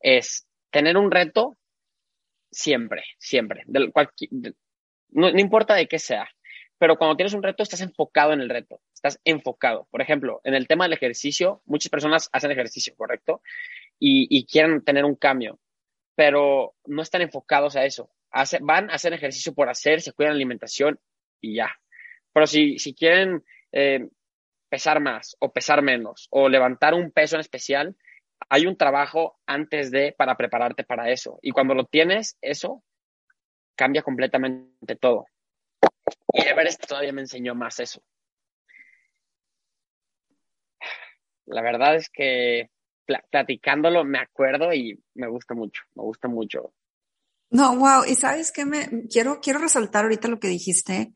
[0.00, 1.56] es tener un reto
[2.50, 3.64] siempre, siempre.
[3.66, 6.28] no, importa de qué sea,
[6.78, 9.86] pero cuando tienes un reto estás enfocado en el reto, estás enfocado.
[9.90, 13.42] Por ejemplo, en el tema del ejercicio, muchas personas hacen ejercicio, ¿correcto?
[14.00, 15.60] y, quieren tener un cambio,
[16.16, 18.10] pero no están enfocados a eso.
[18.62, 20.98] van a hacer ejercicio por hacer, se cuidan la alimentación
[21.40, 21.70] y ya.
[22.32, 24.08] Pero si, si quieren eh,
[24.68, 27.96] pesar más o pesar menos o levantar un peso en especial,
[28.48, 31.38] hay un trabajo antes de para prepararte para eso.
[31.42, 32.82] Y cuando lo tienes, eso
[33.76, 35.26] cambia completamente todo.
[36.32, 38.02] Y Everest todavía me enseñó más eso.
[41.46, 42.70] La verdad es que
[43.30, 46.72] platicándolo me acuerdo y me gusta mucho, me gusta mucho.
[47.50, 51.12] No, wow, y sabes qué me quiero, quiero resaltar ahorita lo que dijiste,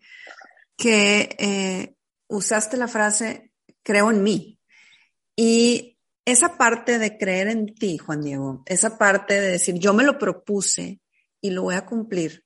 [0.76, 1.94] que eh,
[2.26, 3.52] usaste la frase
[3.84, 4.58] creo en mí.
[5.36, 5.93] Y
[6.24, 10.18] esa parte de creer en ti, Juan Diego, esa parte de decir yo me lo
[10.18, 11.00] propuse
[11.40, 12.44] y lo voy a cumplir,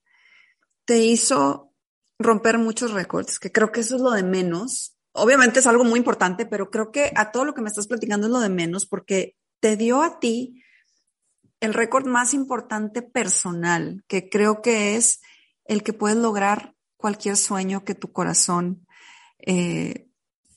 [0.85, 1.73] te hizo
[2.19, 4.97] romper muchos récords, que creo que eso es lo de menos.
[5.13, 8.27] Obviamente es algo muy importante, pero creo que a todo lo que me estás platicando
[8.27, 10.63] es lo de menos porque te dio a ti
[11.61, 15.21] el récord más importante personal, que creo que es
[15.65, 18.87] el que puedes lograr cualquier sueño que tu corazón
[19.39, 20.09] eh,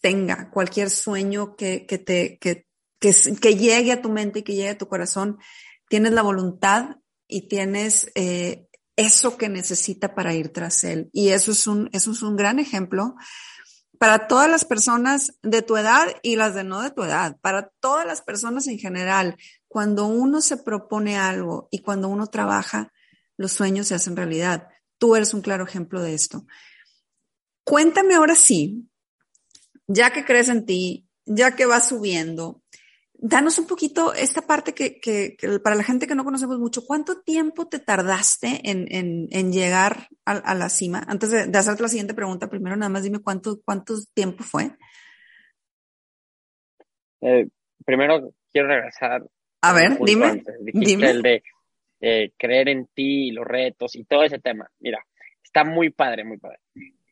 [0.02, 2.68] tenga, cualquier sueño que, que te, que,
[3.02, 5.40] que, llegue a tu mente y que llegue a tu corazón,
[5.90, 11.10] tienes la voluntad y tienes eh, eso que necesita para ir tras él.
[11.12, 13.16] Y eso es un, eso es un gran ejemplo
[13.98, 17.72] para todas las personas de tu edad y las de no de tu edad, para
[17.80, 19.36] todas las personas en general.
[19.68, 22.92] Cuando uno se propone algo y cuando uno trabaja,
[23.38, 24.68] los sueños se hacen realidad.
[25.00, 26.46] Tú eres un claro ejemplo de esto.
[27.64, 28.88] Cuéntame ahora sí,
[29.88, 32.61] ya que crees en ti, ya que vas subiendo,
[33.22, 37.22] danos un poquito esta parte que, que, para la gente que no conocemos mucho, ¿cuánto
[37.22, 41.06] tiempo te tardaste en, en, en llegar a, a, la cima?
[41.08, 44.72] Antes de, de, hacerte la siguiente pregunta, primero nada más dime cuánto, cuánto tiempo fue.
[47.22, 47.48] Eh,
[47.86, 49.24] primero quiero regresar.
[49.62, 50.44] A ver, dime.
[50.74, 51.12] dime.
[51.12, 51.44] El de
[52.02, 54.68] eh, creer en ti, los retos y todo ese tema.
[54.80, 55.06] Mira,
[55.44, 56.58] está muy padre, muy padre.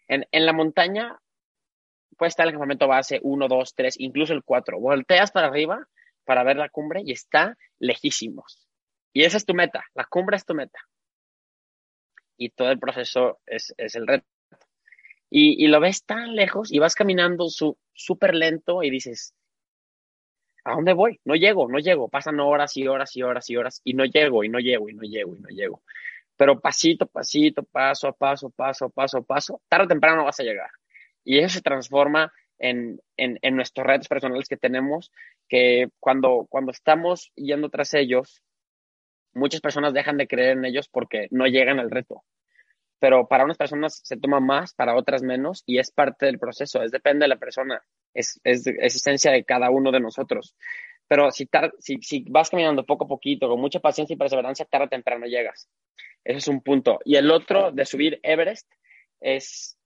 [0.08, 1.19] En, en la montaña
[2.17, 4.80] puede estar el campamento base 1, 2, 3, incluso el 4.
[4.80, 5.88] Volteas para arriba
[6.29, 8.67] para ver la cumbre y está lejísimos.
[9.11, 10.77] Y esa es tu meta, la cumbre es tu meta.
[12.37, 14.27] Y todo el proceso es, es el reto.
[15.31, 19.33] Y, y, lo ves tan lejos y vas caminando súper lento y dices,
[20.65, 21.19] ¿a dónde voy?
[21.25, 22.09] No llego, no llego.
[22.09, 24.93] Pasan horas y horas y horas y horas y no llego y no llego y
[24.93, 25.81] no llego y no llego.
[26.37, 30.43] Pero pasito, pasito, paso a paso, paso a paso, paso, tarde o temprano vas a
[30.43, 30.69] llegar.
[31.23, 35.12] Y eso se transforma en, en, en, nuestros retos personales que tenemos,
[35.48, 38.43] que cuando, cuando estamos yendo tras ellos,
[39.34, 42.24] muchas personas dejan de creer en ellos porque no llegan al reto.
[43.00, 46.84] Pero para unas personas se toma más, para otras menos, y es parte del proceso,
[46.84, 47.82] es depende de la persona,
[48.13, 50.54] es, es, es esencia de cada uno de nosotros.
[51.08, 54.65] Pero si, tar, si, si vas caminando poco a poquito, con mucha paciencia y perseverancia,
[54.65, 55.69] tarde o temprano llegas.
[56.26, 57.00] Ese es un punto.
[57.06, 58.69] Y el otro de subir Everest
[59.22, 59.78] es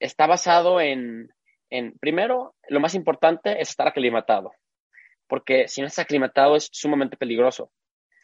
[0.00, 1.32] está basado en,
[1.70, 4.52] en, primero, lo más importante es estar aclimatado,
[5.26, 7.70] porque si no estás aclimatado es sumamente peligroso.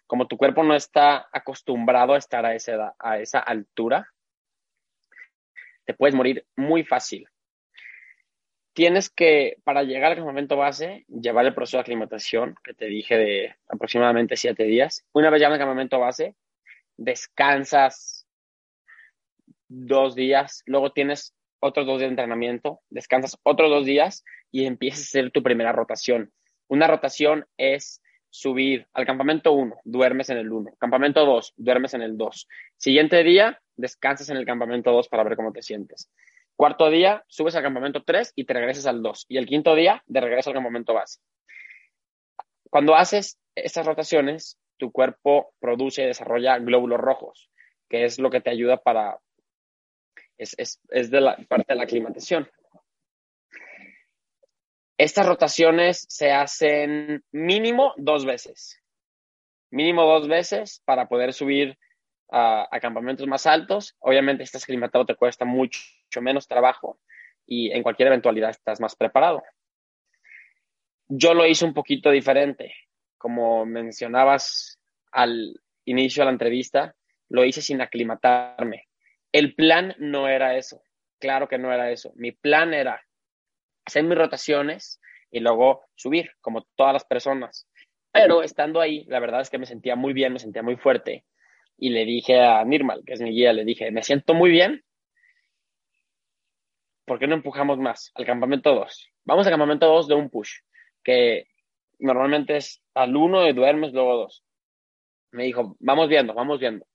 [0.07, 4.13] Como tu cuerpo no está acostumbrado a estar a esa, a esa altura,
[5.85, 7.27] te puedes morir muy fácil.
[8.75, 13.17] Tienes que, para llegar al campamento base, llevar el proceso de aclimatación que te dije
[13.17, 15.07] de aproximadamente siete días.
[15.13, 16.35] Una vez en el campamento base,
[16.97, 18.27] descansas
[19.69, 21.35] dos días, luego tienes
[21.65, 25.73] otros dos días de entrenamiento, descansas otros dos días y empiezas a hacer tu primera
[25.73, 26.31] rotación.
[26.69, 30.77] Una rotación es subir al campamento 1, duermes en el 1.
[30.79, 32.49] Campamento 2, duermes en el 2.
[32.77, 36.11] Siguiente día, descansas en el campamento 2 para ver cómo te sientes.
[36.55, 39.25] Cuarto día, subes al campamento 3 y te regresas al 2.
[39.29, 41.21] Y el quinto día, de regreso al campamento base.
[42.69, 47.51] Cuando haces estas rotaciones, tu cuerpo produce y desarrolla glóbulos rojos,
[47.89, 49.19] que es lo que te ayuda para
[50.39, 52.49] es, es, es de la parte de la aclimatación.
[54.97, 58.81] Estas rotaciones se hacen mínimo dos veces.
[59.71, 61.77] Mínimo dos veces para poder subir
[62.31, 63.97] a, a campamentos más altos.
[63.99, 67.01] Obviamente, estás aclimatado te cuesta mucho, mucho menos trabajo
[67.47, 69.43] y en cualquier eventualidad estás más preparado.
[71.09, 72.75] Yo lo hice un poquito diferente.
[73.19, 74.79] Como mencionabas
[75.13, 76.95] al inicio de la entrevista,
[77.29, 78.89] lo hice sin aclimatarme.
[79.35, 80.81] El plan no era eso.
[81.19, 82.13] Claro que no era eso.
[82.15, 83.05] Mi plan era
[83.85, 87.69] hacer mis rotaciones y luego subir, como todas las personas.
[88.13, 91.25] Pero estando ahí, la verdad es que me sentía muy bien, me sentía muy fuerte.
[91.77, 94.85] Y le dije a Nirmal, que es mi guía, le dije, me siento muy bien.
[97.05, 99.09] ¿Por qué no empujamos más al campamento 2?
[99.25, 100.61] Vamos al campamento 2 de un push,
[101.03, 101.49] que
[101.99, 104.45] normalmente es al 1 y duermes, luego 2.
[105.33, 106.87] Me dijo, vamos viendo, vamos viendo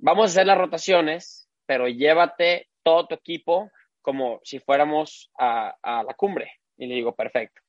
[0.00, 3.70] vamos a hacer las rotaciones, pero llévate todo tu equipo
[4.02, 6.52] como si fuéramos a, la cumbre.
[6.76, 7.60] Y le digo, perfecto.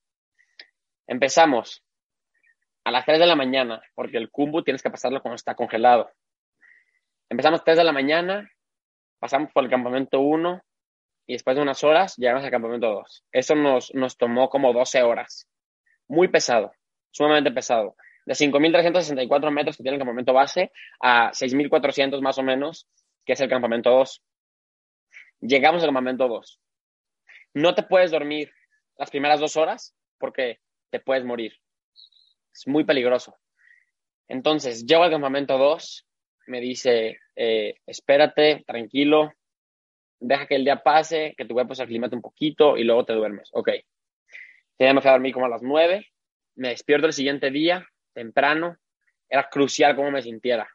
[1.07, 1.83] Empezamos
[2.85, 6.09] a las 3 de la mañana, porque el kumbu tienes que pasarlo cuando está congelado.
[7.29, 8.49] Empezamos a 3 de la mañana,
[9.19, 10.61] pasamos por el campamento 1
[11.27, 13.25] y después de unas horas llegamos al campamento 2.
[13.31, 15.47] Eso nos, nos tomó como 12 horas.
[16.07, 16.73] Muy pesado,
[17.11, 17.95] sumamente pesado
[18.31, 22.87] de 5.364 metros que tiene el campamento base a 6.400 más o menos,
[23.25, 24.23] que es el campamento 2.
[25.41, 26.59] Llegamos al campamento 2.
[27.55, 28.49] No te puedes dormir
[28.97, 30.59] las primeras dos horas porque
[30.91, 31.57] te puedes morir.
[32.53, 33.35] Es muy peligroso.
[34.29, 36.07] Entonces, llego al campamento 2,
[36.47, 39.33] me dice, eh, espérate, tranquilo,
[40.21, 43.11] deja que el día pase, que tu cuerpo se aclimate un poquito y luego te
[43.11, 43.49] duermes.
[43.51, 43.71] Ok.
[44.79, 46.07] Ya me a dormir como a las 9,
[46.55, 48.77] me despierto el siguiente día, temprano,
[49.29, 50.69] era crucial cómo me sintiera.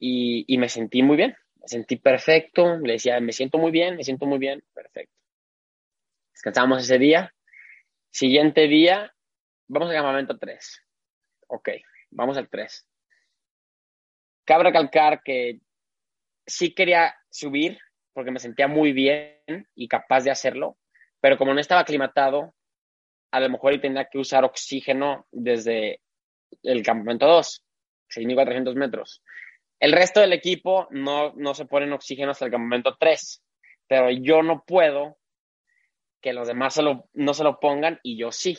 [0.00, 4.04] Y, me sentí muy bien, me sentí perfecto, le decía, me siento muy bien, me
[4.04, 5.14] siento muy bien, perfecto.
[6.32, 7.34] Descansamos ese día.
[8.10, 9.12] Siguiente día,
[9.66, 10.84] vamos al campamento 3.
[11.48, 11.70] Ok,
[12.10, 12.86] vamos al 3.
[14.44, 15.60] Cabe recalcar que
[16.46, 17.78] sí quería subir
[18.12, 20.78] porque me sentía muy bien y capaz de hacerlo,
[21.20, 22.54] pero como no estaba aclimatado,
[23.30, 26.00] a lo mejor tenía que usar oxígeno desde
[26.62, 27.64] el campamento 2,
[28.16, 29.22] 6.400 metros.
[29.80, 33.42] El resto del equipo no, no se pone en oxígeno hasta el campamento 3,
[33.86, 35.18] pero yo no puedo
[36.20, 36.78] que los demás
[37.12, 38.58] no se lo pongan y yo sí.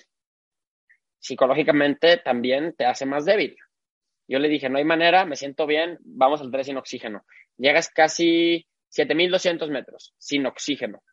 [1.19, 3.57] Psicológicamente también te hace más débil.
[4.27, 7.25] Yo le dije, no hay manera, me siento bien, vamos al 3 sin oxígeno.
[7.57, 11.03] Llegas casi 7.200 metros sin oxígeno.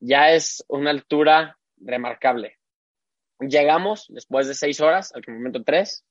[0.00, 2.58] Ya es una altura remarcable.
[3.40, 6.04] Llegamos después de seis horas al campamento 3,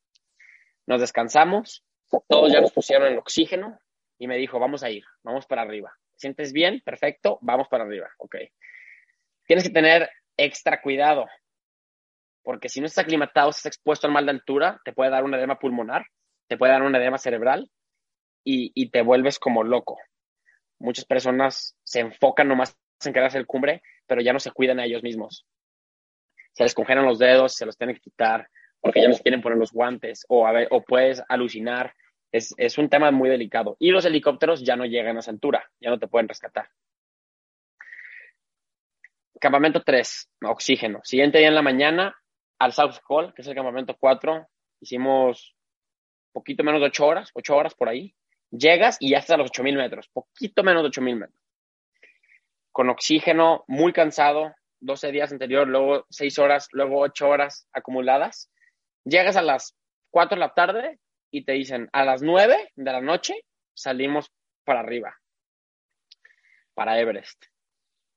[0.88, 1.86] nos descansamos,
[2.27, 3.79] todos ya nos pusieron el oxígeno
[4.17, 5.93] y me dijo, vamos a ir, vamos para arriba.
[6.15, 6.81] ¿Sientes bien?
[6.84, 8.10] Perfecto, vamos para arriba.
[8.17, 8.36] Ok.
[9.47, 11.27] Tienes que tener extra cuidado,
[12.43, 15.34] porque si no estás aclimatado, estás expuesto al mal de altura, te puede dar un
[15.34, 16.05] edema pulmonar,
[16.47, 17.69] te puede dar un edema cerebral
[18.43, 19.99] y, te vuelves como loco.
[20.79, 24.86] Muchas personas se enfocan nomás en querer hacer cumbre, pero ya no se cuidan a
[24.86, 25.45] ellos mismos
[26.53, 29.41] se les congelan los dedos, se los tienen que quitar, porque ya no se quieren
[29.41, 31.93] poner los guantes, o, a ver, o puedes alucinar.
[32.31, 33.75] Es, es un tema muy delicado.
[33.79, 36.69] Y los helicópteros ya no llegan a esa altura, ya no te pueden rescatar.
[39.39, 40.99] Campamento 3, oxígeno.
[41.03, 42.15] Siguiente día en la mañana,
[42.59, 44.47] al South Call, que es el campamento 4,
[44.81, 45.55] hicimos
[46.31, 48.15] poquito menos de 8 horas, 8 horas por ahí.
[48.51, 51.39] Llegas y ya estás a los 8000 metros, poquito menos de 8000 metros.
[52.71, 58.51] Con oxígeno, muy cansado, 12 días anterior, luego 6 horas, luego 8 horas acumuladas.
[59.05, 59.75] Llegas a las
[60.11, 60.99] 4 de la tarde
[61.31, 63.35] y te dicen, a las 9 de la noche
[63.73, 64.31] salimos
[64.65, 65.15] para arriba,
[66.73, 67.45] para Everest.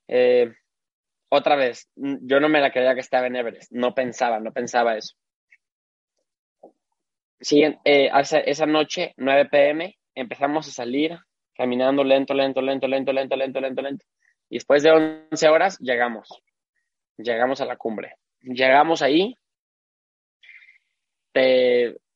[0.08, 0.52] Eh,
[1.28, 4.96] otra vez, yo no me la creía que estaba en Everest, no pensaba, no pensaba
[4.96, 5.14] eso.
[7.40, 11.18] Sí, eh, esa noche, 9 pm, empezamos a salir
[11.54, 14.04] caminando lento, lento, lento, lento, lento, lento, lento, lento.
[14.48, 14.92] Y después de
[15.30, 16.42] 11 horas llegamos
[17.16, 18.16] llegamos a la cumbre.
[18.40, 19.36] Llegamos ahí,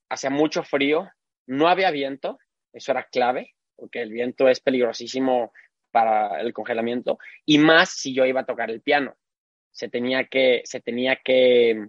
[0.09, 1.11] hacía mucho frío,
[1.47, 2.39] no había viento,
[2.73, 5.53] eso era clave, porque el viento es peligrosísimo
[5.91, 9.17] para el congelamiento, y más si yo iba a tocar el piano.
[9.71, 11.89] Se tenía que, se tenía que,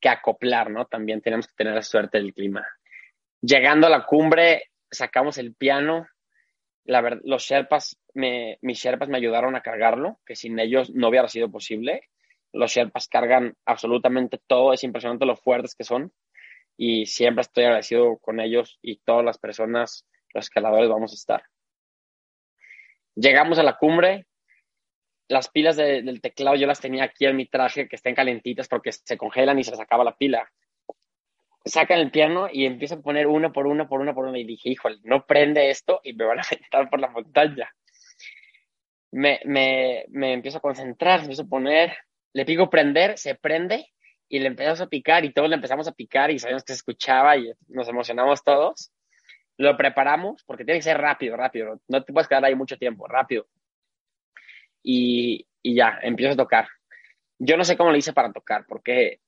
[0.00, 0.86] que acoplar, ¿no?
[0.86, 2.66] También tenemos que tener la suerte del clima.
[3.40, 6.06] Llegando a la cumbre, sacamos el piano,
[6.84, 11.28] la los Sherpas, me, mis Sherpas me ayudaron a cargarlo, que sin ellos no hubiera
[11.28, 12.08] sido posible.
[12.52, 16.12] Los Sherpas cargan absolutamente todo, es impresionante lo fuertes que son
[16.76, 21.44] y siempre estoy agradecido con ellos y todas las personas, los escaladores vamos a estar.
[23.14, 24.26] Llegamos a la cumbre,
[25.28, 28.92] las pilas del teclado yo las tenía aquí en mi traje que estén calentitas porque
[28.92, 30.50] se congelan y se les acaba la pila
[31.64, 34.36] sacan el piano y empiezan a poner uno por uno, por uno, por uno.
[34.36, 37.70] Y dije, híjole, no prende esto y me van a aventar por la montaña.
[39.12, 41.96] Me, me, me empiezo a concentrar, empiezo a poner,
[42.32, 43.92] le pico prender, se prende
[44.28, 46.78] y le empezamos a picar y todos le empezamos a picar y sabíamos que se
[46.78, 48.90] escuchaba y nos emocionamos todos.
[49.56, 51.80] Lo preparamos porque tiene que ser rápido, rápido.
[51.86, 53.46] No te puedes quedar ahí mucho tiempo, rápido.
[54.82, 56.66] Y, y ya, empiezo a tocar.
[57.38, 59.20] Yo no sé cómo le hice para tocar porque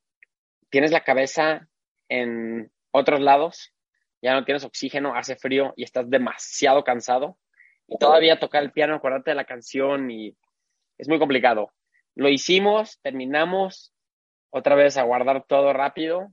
[0.69, 1.69] tienes la cabeza
[2.09, 3.73] en otros lados,
[4.21, 7.37] ya no tienes oxígeno, hace frío y estás demasiado cansado.
[7.87, 10.35] Y todavía tocar el piano, acordarte de la canción y
[10.97, 11.71] es muy complicado.
[12.15, 13.93] Lo hicimos, terminamos,
[14.49, 16.29] otra vez a guardar todo rápido.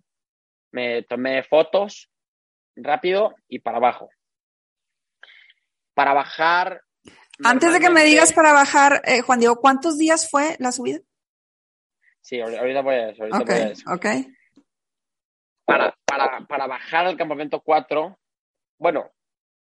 [0.72, 2.10] Me tomé fotos
[2.74, 4.08] rápido y para abajo.
[5.94, 6.82] Para bajar.
[7.44, 11.00] Antes de que me digas para bajar, eh, Juan Diego, ¿cuántos días fue la subida?
[12.20, 13.22] Sí, ahorita voy a eso.
[13.22, 13.84] Ahorita voy a eso.
[13.92, 14.06] Ok
[15.64, 18.18] para, para, para bajar al campamento 4,
[18.78, 19.10] bueno,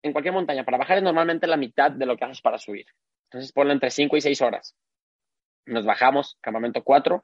[0.03, 2.86] en cualquier montaña, para bajar es normalmente la mitad de lo que haces para subir.
[3.30, 4.76] Entonces ponlo entre 5 y 6 horas.
[5.66, 7.22] Nos bajamos, campamento 4,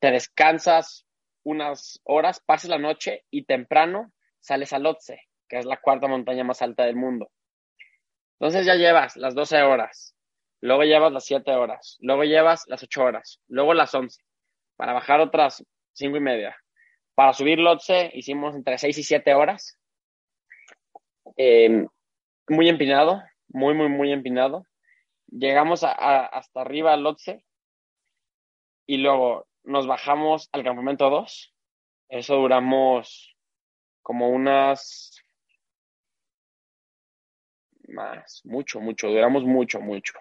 [0.00, 1.06] te descansas
[1.44, 6.44] unas horas, pasas la noche y temprano sales a Lhotse, que es la cuarta montaña
[6.44, 7.30] más alta del mundo.
[8.38, 10.14] Entonces ya llevas las 12 horas,
[10.60, 14.22] luego llevas las 7 horas, luego llevas las 8 horas, luego las 11,
[14.76, 16.56] para bajar otras 5 y media,
[17.14, 19.78] para subir Lotse hicimos entre 6 y 7 horas.
[21.36, 21.86] Eh,
[22.48, 24.66] muy empinado, muy, muy, muy empinado.
[25.26, 27.44] Llegamos hasta arriba al Lotse
[28.86, 31.54] y luego nos bajamos al campamento 2.
[32.08, 33.36] Eso duramos
[34.02, 35.24] como unas
[37.88, 40.14] más, mucho, mucho, duramos mucho, mucho.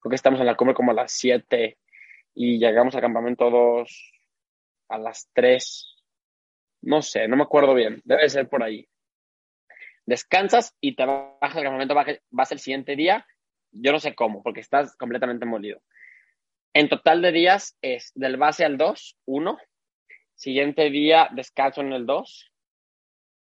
[0.00, 1.78] Creo que estamos en la cumbre como a las 7
[2.34, 4.12] y llegamos al campamento 2
[4.88, 6.01] a las 3.
[6.82, 8.88] No sé, no me acuerdo bien, debe ser por ahí.
[10.04, 11.94] Descansas y te bajas al campamento,
[12.30, 13.26] vas el siguiente día,
[13.70, 15.80] yo no sé cómo, porque estás completamente molido.
[16.74, 19.58] En total de días es del base al 2, 1.
[20.34, 22.52] Siguiente día descanso en el 2.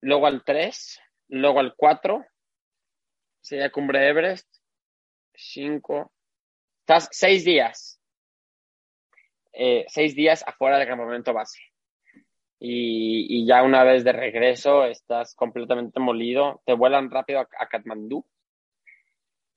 [0.01, 1.01] Luego al 3.
[1.29, 2.25] Luego al 4
[3.43, 4.49] sería Cumbre Everest,
[5.35, 6.12] cinco,
[6.81, 8.01] estás seis días,
[9.53, 11.61] eh, seis días afuera del campamento base.
[12.64, 18.24] Y, ya una vez de regreso estás completamente molido, te vuelan rápido a, Katmandú,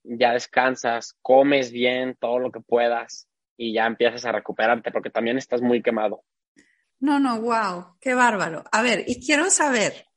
[0.03, 3.27] ya descansas, comes bien todo lo que puedas
[3.57, 6.23] y ya empiezas a recuperarte porque también estás muy quemado.
[6.99, 8.63] No, no, wow, qué bárbaro.
[8.71, 10.07] A ver, y quiero saber,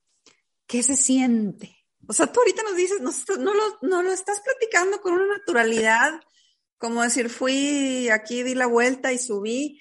[0.66, 1.84] ¿qué se siente?
[2.08, 6.22] O sea, tú ahorita nos dices, no, lo, no lo estás platicando con una naturalidad,
[6.78, 9.78] como decir, fui aquí, di la vuelta y subí,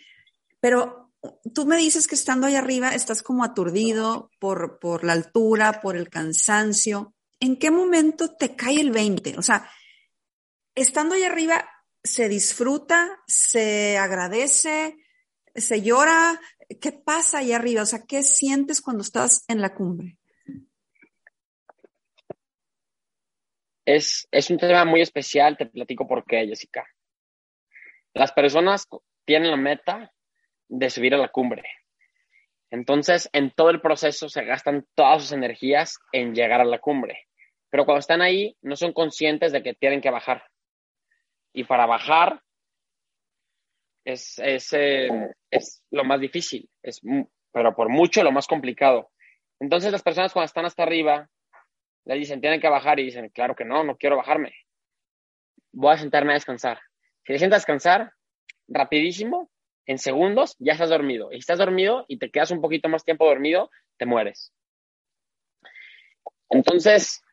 [0.60, 1.07] pero
[1.54, 5.96] tú me dices que estando ahí arriba estás como aturdido por, por la altura, por
[5.96, 7.14] el cansancio.
[7.40, 9.38] ¿En qué momento te cae el 20?
[9.38, 9.70] O sea,
[10.76, 11.68] estando ahí arriba,
[12.04, 13.20] ¿se disfruta?
[13.28, 14.98] ¿Se agradece?
[15.56, 16.40] ¿Se llora?
[16.82, 17.84] ¿Qué pasa ahí arriba?
[17.84, 20.18] O sea, ¿qué sientes cuando estás en la cumbre?
[23.86, 26.86] Es, un tema muy especial, te platico por qué, Jessica.
[28.14, 28.86] Las personas
[29.24, 30.12] tienen la meta
[30.70, 31.64] de subir a la cumbre.
[32.70, 37.28] Entonces, en todo el proceso se gastan todas sus energías en llegar a la cumbre.
[37.70, 40.44] Pero cuando están ahí, no son conscientes de que tienen que bajar.
[41.54, 42.42] Y para bajar
[44.06, 45.10] es, es, eh,
[45.52, 47.02] es lo más difícil, es,
[47.52, 49.12] pero por mucho lo más complicado.
[49.60, 51.30] Entonces, las personas cuando están hasta arriba
[52.06, 54.54] le dicen, tienen que bajar y dicen, claro que no, no quiero bajarme.
[55.74, 56.80] Voy a sentarme a descansar.
[57.26, 58.12] Si te sientas a descansar,
[58.68, 59.50] rapidísimo,
[59.88, 61.32] en segundos, ya estás dormido.
[61.32, 64.54] Y si estás dormido y te quedas un poquito más tiempo dormido, te mueres.
[66.50, 67.24] Entonces,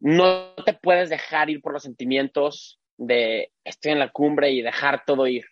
[0.00, 5.04] no te puedes dejar ir por los sentimientos de estoy en la cumbre y dejar
[5.04, 5.44] todo ir.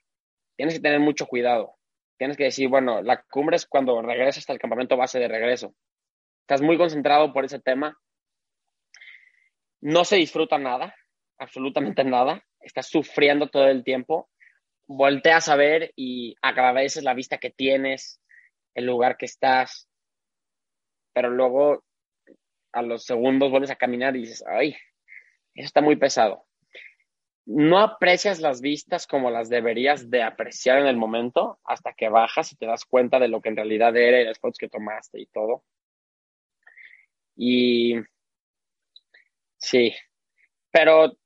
[0.57, 1.77] Tienes que tener mucho cuidado.
[2.16, 5.75] Tienes que decir, bueno, la cumbre es cuando regresas hasta el campamento base de regreso
[6.49, 8.01] estás muy concentrado por ese tema,
[9.83, 10.95] no se disfruta nada,
[11.37, 14.31] absolutamente nada, estás sufriendo todo el tiempo,
[14.89, 18.20] volteas a ver y agradeces la vista que tienes,
[18.74, 19.89] el lugar que estás,
[21.12, 21.84] pero luego
[22.72, 24.76] a los segundos vuelves a caminar y dices, ay,
[25.55, 26.47] eso está muy pesado.
[27.45, 32.53] No aprecias las vistas como las deberías de apreciar en el momento hasta que bajas
[32.53, 35.20] y te das cuenta de lo que en realidad era y las fotos que tomaste
[35.20, 35.64] y todo.
[37.36, 37.95] Y
[39.57, 39.95] sí,
[40.70, 41.16] pero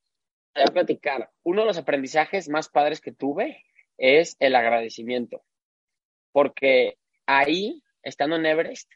[0.54, 1.30] voy a platicar.
[1.42, 3.64] Uno de los aprendizajes más padres que tuve
[3.98, 5.42] es el agradecimiento,
[6.32, 8.90] porque ahí, estando en Everest,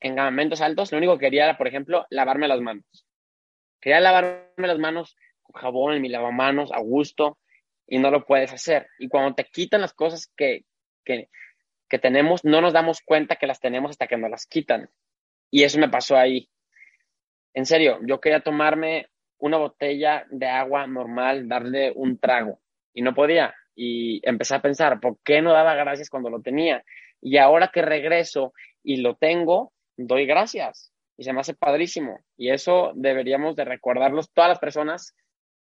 [0.00, 3.06] en campamentos altos, lo único que quería era, por ejemplo, lavarme las manos.
[3.80, 7.38] Quería lavarme las manos con jabón en mi lavamanos a gusto
[7.86, 8.88] y no lo puedes hacer.
[8.98, 10.64] Y cuando te quitan las cosas que,
[11.04, 11.28] que,
[11.88, 14.90] que tenemos, no nos damos cuenta que las tenemos hasta que nos las quitan.
[15.50, 16.50] Y eso me pasó ahí.
[17.54, 19.08] En serio, yo quería tomarme
[19.38, 22.60] una botella de agua normal, darle un trago
[22.92, 23.54] y no podía.
[23.74, 26.84] Y empecé a pensar, ¿por qué no daba gracias cuando lo tenía?
[27.20, 30.92] Y ahora que regreso y lo tengo, doy gracias.
[31.16, 32.20] Y se me hace padrísimo.
[32.36, 35.14] Y eso deberíamos de recordarlos todas las personas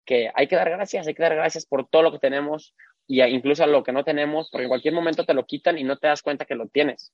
[0.05, 2.75] que hay que dar gracias, hay que dar gracias por todo lo que tenemos
[3.09, 5.85] y incluso a lo que no tenemos, porque en cualquier momento te lo quitan y
[5.85, 7.13] no te das cuenta que lo tienes.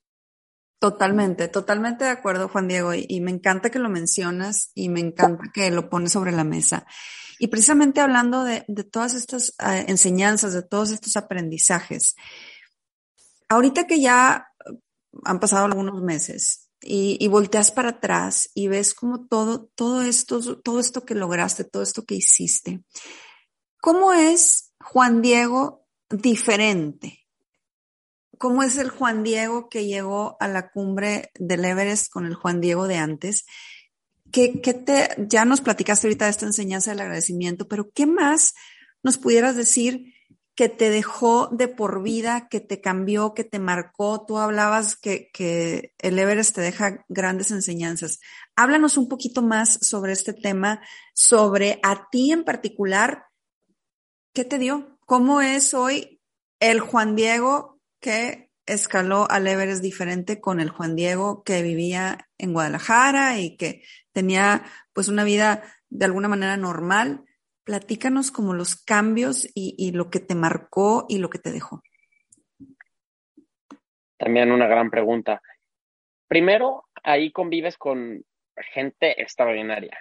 [0.82, 5.44] Totalmente, totalmente de acuerdo, Juan Diego, y, me encanta que lo mencionas y me encanta
[5.54, 6.84] que lo pones sobre la mesa.
[7.38, 12.16] Y precisamente hablando de, todas estas eh, enseñanzas, de todos estos aprendizajes,
[13.48, 14.48] ahorita que ya
[15.24, 20.60] han pasado algunos meses y, y, volteas para atrás y ves como todo, todo esto,
[20.62, 22.82] todo esto que lograste, todo esto que hiciste,
[23.80, 27.21] ¿cómo es Juan Diego diferente?
[28.42, 32.60] ¿Cómo es el Juan Diego que llegó a la cumbre del Everest con el Juan
[32.60, 33.46] Diego de antes?
[34.32, 34.48] ¿Qué,
[34.84, 38.54] te, ya nos platicaste ahorita de esta enseñanza del agradecimiento, pero qué más
[39.04, 40.12] nos pudieras decir
[40.56, 44.26] que te dejó de por vida, que te cambió, que te marcó.
[44.26, 48.18] Tú hablabas que, que el Everest te deja grandes enseñanzas.
[48.56, 50.80] Háblanos un poquito más sobre este tema,
[51.14, 53.26] sobre a ti en particular,
[54.32, 54.98] ¿qué te dio?
[55.06, 56.20] ¿Cómo es hoy
[56.58, 57.71] el Juan Diego
[58.02, 63.82] que escaló al Everest diferente con el Juan Diego que vivía en Guadalajara y que
[64.12, 67.24] tenía pues una vida de alguna manera normal?
[67.64, 71.80] Platícanos como los cambios y, lo que te marcó y lo que te dejó.
[74.18, 75.40] También una gran pregunta.
[76.26, 78.24] Primero, ahí convives con
[78.74, 79.98] gente extraordinaria,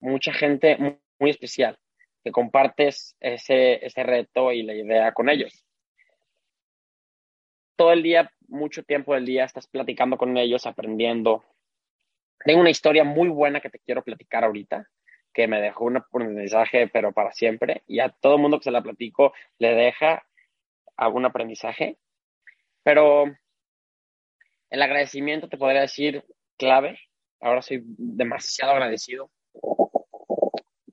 [0.00, 0.76] mucha gente
[1.18, 1.78] muy, especial,
[2.24, 5.65] que compartes ese, ese reto y la idea con ellos.
[7.76, 11.44] Todo el día, mucho tiempo del día, estás platicando con ellos, aprendiendo.
[12.44, 14.88] Tengo una historia muy buena que te quiero platicar ahorita
[15.36, 18.82] que me dejó un aprendizaje, pero para siempre, y a todo mundo que se la
[18.82, 20.24] platico le deja
[20.96, 21.98] algún aprendizaje.
[22.82, 23.26] Pero
[24.70, 26.24] el agradecimiento te podría decir
[26.56, 26.98] clave.
[27.38, 29.30] Ahora soy demasiado agradecido.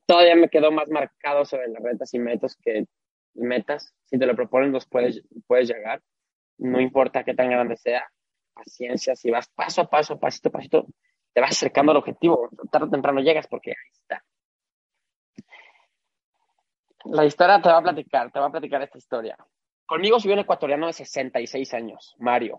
[0.04, 2.84] Todavía me quedó más marcado sobre las retas y metas que
[3.32, 3.94] metas.
[4.02, 6.02] Si te lo proponen, los puedes, puedes llegar.
[6.58, 8.08] No importa qué tan grande sea.
[8.52, 10.86] Paciencia, si vas paso a paso, pasito a pasito,
[11.32, 12.48] te vas acercando al objetivo.
[12.70, 14.24] Tarde o temprano llegas porque ahí está.
[17.06, 19.36] La historia te va a platicar, te va a platicar esta historia.
[19.84, 22.58] Conmigo subió un ecuatoriano de 66 años, Mario.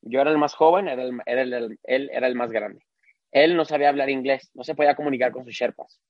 [0.00, 2.84] Yo era el más joven, él era el más grande.
[3.30, 6.00] Él no sabía hablar inglés, no se podía comunicar con sus sherpas.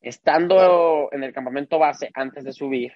[0.00, 2.92] Estando en el campamento base antes de subir,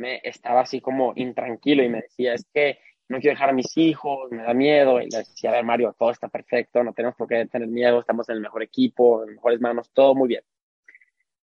[0.00, 2.78] me estaba así como intranquilo y me decía, es que
[3.08, 5.00] no quiero dejar a mis hijos, me da miedo.
[5.00, 8.00] Y le decía, a ver, Mario, todo está perfecto, no tenemos por qué tener miedo,
[8.00, 10.42] estamos en el mejor equipo, en mejores manos, todo muy bien.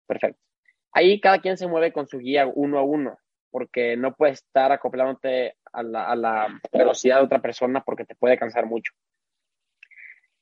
[0.07, 0.41] Perfecto.
[0.93, 3.19] Ahí cada quien se mueve con su guía uno a uno,
[3.51, 8.67] porque no puedes estar acoplándote a la, velocidad de otra persona porque te puede cansar
[8.67, 8.93] mucho.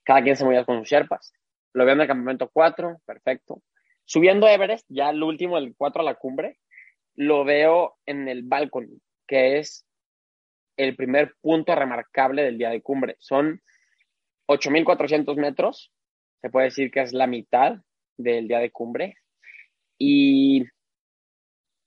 [0.02, 1.32] Cada quien se mueve con sus sherpas.
[1.74, 3.62] Lo veo en el campamento 4, perfecto.
[4.04, 6.58] Subiendo Everest, ya el último, el 4 a la cumbre,
[7.14, 9.86] lo veo en el balcón, que es
[10.76, 13.16] el primer punto remarcable del día de cumbre.
[13.18, 13.60] Son
[14.48, 15.92] 8.400 metros,
[16.40, 17.76] se puede decir que es la mitad
[18.16, 19.16] del día de cumbre.
[19.98, 20.64] Y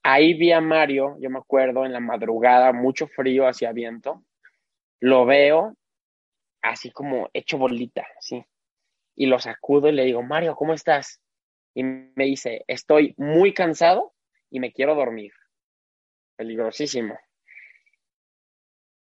[0.04, 4.24] ahí vi a Mario, yo me acuerdo, en la madrugada, mucho frío, hacía viento.
[5.02, 5.76] Lo veo
[6.62, 8.44] así como hecho bolita, así.
[9.16, 11.22] Y lo sacudo y le digo, Mario, ¿cómo estás?
[11.74, 14.15] Y me dice, estoy muy cansado
[14.56, 15.32] y me quiero dormir.
[16.36, 17.18] Peligrosísimo.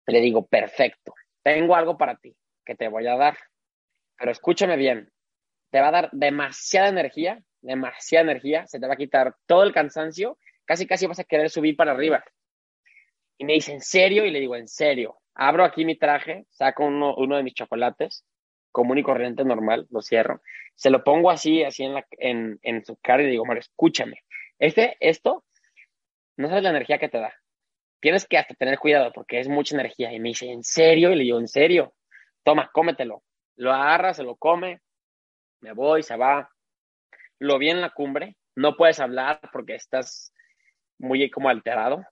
[0.08, 2.36] Le digo, perfecto, tengo algo para ti
[2.66, 3.38] que te voy a dar,
[4.18, 5.12] pero escúchame bien,
[5.70, 9.74] te va a dar demasiada energía demasiada energía, se te va a quitar todo el
[9.74, 12.24] cansancio, casi casi vas a querer subir para arriba.
[13.38, 14.26] Y me dice, ¿en serio?
[14.26, 15.18] Y le digo, ¿en serio?
[15.34, 18.26] Abro aquí mi traje, saco uno, uno de mis chocolates,
[18.72, 20.42] común y corriente normal, lo cierro,
[20.76, 24.23] se lo pongo así, así en, en, en su cara y le digo, Mario, escúchame,
[24.60, 25.44] este, esto,
[26.38, 27.34] no sabes la energía que te da.
[28.00, 30.12] Tienes que hasta tener cuidado porque es mucha energía.
[30.12, 31.12] Y me dice, ¿en serio?
[31.12, 31.94] Y le digo, ¿en serio?
[32.44, 33.24] Toma, cómetelo.
[33.56, 34.82] Lo agarra, se lo come,
[35.62, 36.50] me voy, se va,
[37.40, 40.34] lo vi en la cumbre, no puedes hablar porque estás
[40.98, 42.04] muy como alterado.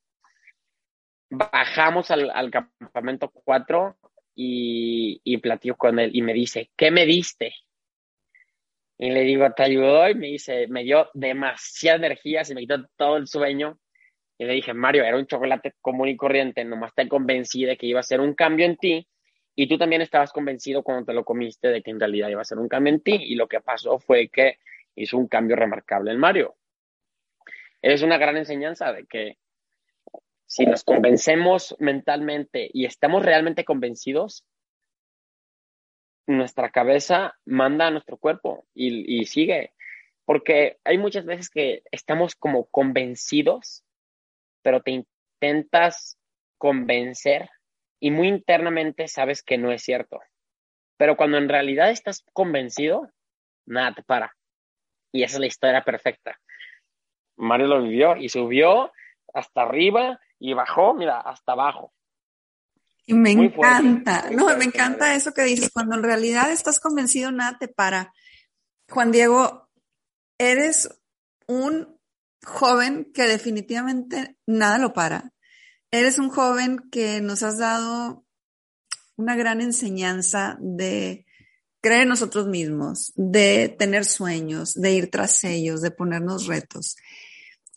[1.29, 3.97] Bajamos al, campamento 4
[4.35, 7.53] y, y platico con él y me dice, ¿qué me diste?
[9.01, 10.07] Y le digo, ¿te ayudó?
[10.07, 13.79] Y me dice, me dio demasiada energía, se me quitó todo el sueño.
[14.37, 17.87] Y le dije, Mario, era un chocolate común y corriente, nomás te convencí de que
[17.87, 19.07] iba a ser un cambio en ti.
[19.55, 22.45] Y tú también estabas convencido cuando te lo comiste de que en realidad iba a
[22.45, 23.17] ser un cambio en ti.
[23.19, 24.59] Y lo que pasó fue que
[24.93, 26.53] hizo un cambio remarcable en Mario.
[27.81, 29.39] Es una gran enseñanza de que
[30.45, 34.45] si nos convencemos mentalmente y estamos realmente convencidos,
[36.28, 39.74] nuestra cabeza manda a nuestro cuerpo y, sigue.
[40.26, 43.84] Porque hay muchas veces que estamos como convencidos,
[44.61, 46.17] pero te intentas
[46.57, 47.49] convencer
[47.99, 50.19] y muy internamente sabes que no es cierto.
[50.97, 53.11] Pero cuando en realidad estás convencido,
[53.65, 54.36] nada te para.
[55.11, 56.39] Y esa es la historia perfecta.
[57.36, 58.91] Mario lo vivió y subió
[59.34, 61.93] hasta arriba y bajó, mira, hasta abajo.
[63.05, 67.57] Y me encanta, no, me encanta eso que dices, cuando en realidad estás convencido, nada
[67.59, 68.13] te para.
[68.89, 69.69] Juan Diego,
[70.37, 70.89] eres
[71.47, 71.99] un
[72.43, 75.33] joven que definitivamente nada lo para.
[75.91, 78.25] Eres un joven que nos has dado
[79.17, 81.25] una gran enseñanza de
[81.81, 86.95] creer en nosotros mismos, de tener sueños, de ir tras ellos, de ponernos retos.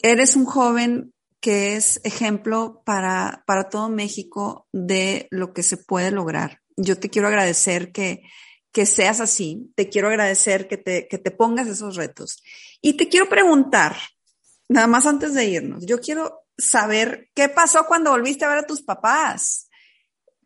[0.02, 1.13] eres un joven
[1.45, 6.62] que es ejemplo para, para todo México de lo que se puede lograr.
[6.74, 8.22] Yo te quiero agradecer que,
[8.72, 12.42] que seas así, te quiero agradecer que te, que te pongas esos retos.
[12.80, 13.95] Y te quiero preguntar,
[14.70, 18.66] nada más antes de irnos, yo quiero saber qué pasó cuando volviste a ver a
[18.66, 19.68] tus papás.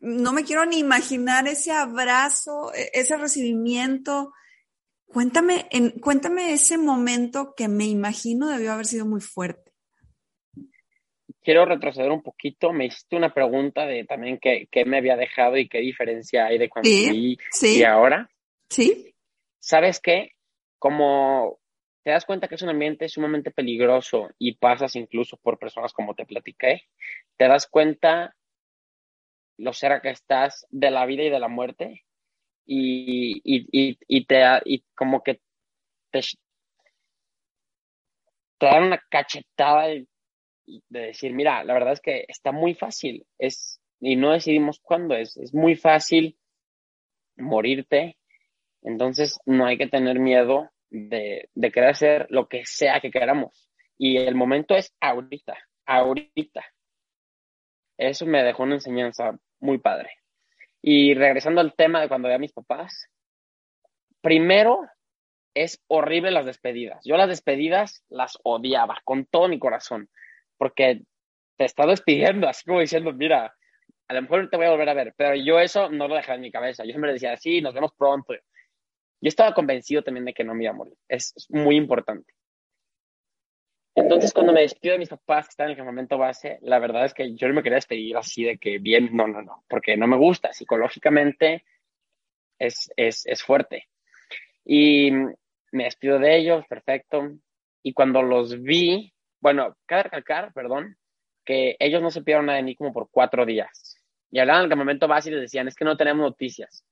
[0.01, 4.33] No me quiero ni imaginar ese abrazo, e, ese recibimiento.
[5.05, 9.68] Cuéntame, en, cuéntame ese momento que me imagino debió haber sido muy fuerte.
[11.49, 12.71] Quiero retroceder un poquito.
[12.73, 16.59] Me hiciste una pregunta de también qué, qué me había dejado y qué diferencia hay
[16.59, 18.29] de cuando sí, sí, y ahora.
[18.69, 19.15] Sí.
[19.57, 20.33] ¿Sabes qué?
[20.77, 21.57] Como
[22.03, 26.13] te das cuenta que es un ambiente sumamente peligroso y pasas incluso por personas como
[26.13, 26.83] te platiqué,
[27.35, 28.35] te das cuenta
[29.57, 32.05] lo cerca que estás de la vida y de la muerte
[32.67, 35.41] y, y, y, te, y como que
[36.11, 36.21] te,
[38.59, 39.87] te dan una cachetada
[40.89, 44.79] de, de, decir, mira, la verdad es que está muy fácil, es, y no decidimos
[44.79, 46.37] cuándo, es, es muy fácil
[47.37, 48.17] morirte,
[48.81, 53.69] entonces no hay que tener miedo de, de querer hacer lo que sea que queramos.
[53.97, 56.65] Y el momento es ahorita, ahorita.
[57.97, 60.11] Eso me dejó una enseñanza muy padre.
[60.81, 63.09] Y regresando al tema de cuando veía a mis papás,
[64.21, 64.87] primero
[65.53, 67.03] es horrible las despedidas.
[67.03, 70.09] Yo las despedidas las odiaba con todo mi corazón,
[70.59, 71.01] porque
[71.57, 73.55] te está despidiendo, así como diciendo, mira,
[74.07, 76.35] a lo mejor te voy a volver a ver, pero yo eso no lo dejaba
[76.35, 76.83] en mi cabeza.
[76.83, 78.33] Yo siempre decía, sí, nos vemos pronto.
[78.33, 80.95] Yo estaba convencido también de que no me iba a morir.
[81.07, 82.33] Es, muy importante.
[83.95, 87.05] Entonces, cuando me despido de mis papás que están en el campamento base, la verdad
[87.05, 89.97] es que yo no me quería despedir así de que bien, no, no, no, porque
[89.97, 90.53] no me gusta.
[90.53, 91.65] Psicológicamente
[92.57, 93.87] es, es, es fuerte.
[94.65, 95.11] Y
[95.71, 97.31] me despido de ellos, perfecto.
[97.83, 100.97] Y cuando los vi, bueno, cabe recalcar, perdón,
[101.45, 103.97] que ellos no supieron nada de mí como por cuatro días.
[104.31, 106.85] Y hablaban del campamento base y les decían, es que no tenemos noticias.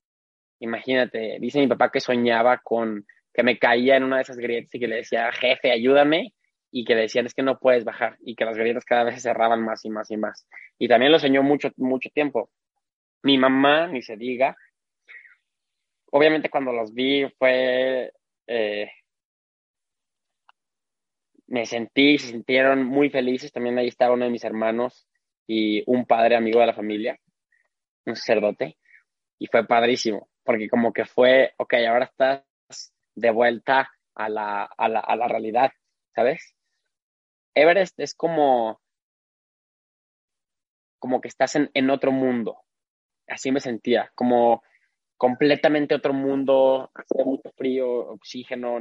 [0.59, 4.73] Imagínate, dice mi papá que soñaba con que me caía en una de esas grietas
[4.73, 6.33] y que le decía, jefe, ayúdame,
[6.71, 9.15] y que le decían, es que no puedes bajar, y que las grietas cada vez
[9.15, 10.47] se cerraban más y más y más.
[10.79, 12.49] Y también lo soñó mucho, mucho tiempo.
[13.21, 14.57] Mi mamá, ni se diga,
[16.11, 18.11] obviamente cuando los vi fue,
[18.47, 18.89] eh,
[21.47, 25.07] me sentí, se sintieron muy felices, también ahí estaba uno de mis hermanos
[25.47, 27.19] y un padre amigo de la familia,
[28.05, 28.77] un sacerdote,
[29.39, 34.87] y fue padrísimo porque como que fue, ok, ahora estás de vuelta a la, a
[34.87, 35.73] la, a la realidad,
[36.15, 36.55] ¿sabes?
[37.53, 38.79] Everest es como,
[40.99, 42.61] como que estás en, en otro mundo,
[43.27, 44.63] así me sentía, como
[45.17, 48.79] completamente otro mundo, hace mucho frío, oxígeno,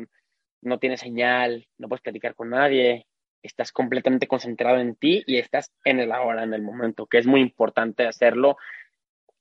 [0.66, 3.06] no tienes señal, no puedes platicar con nadie,
[3.42, 7.26] estás completamente concentrado en ti y estás en el ahora, en el momento, que es
[7.26, 8.56] muy importante hacerlo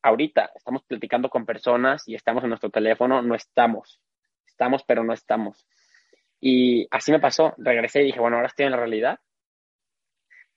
[0.06, 4.00] ahorita estamos platicando con personas y estamos en nuestro teléfono, no estamos.
[4.46, 5.68] Estamos, pero no estamos.
[6.40, 7.56] Y así me pasó.
[7.58, 9.20] Regresé y dije, bueno, ahora estoy en la realidad.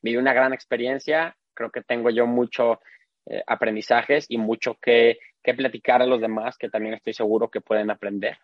[0.03, 1.35] Viví una gran experiencia.
[1.55, 2.81] Creo que tengo yo mucho
[3.25, 7.63] eh, aprendizajes y mucho que, que platicar a los demás que también estoy seguro que
[7.63, 8.39] pueden aprender.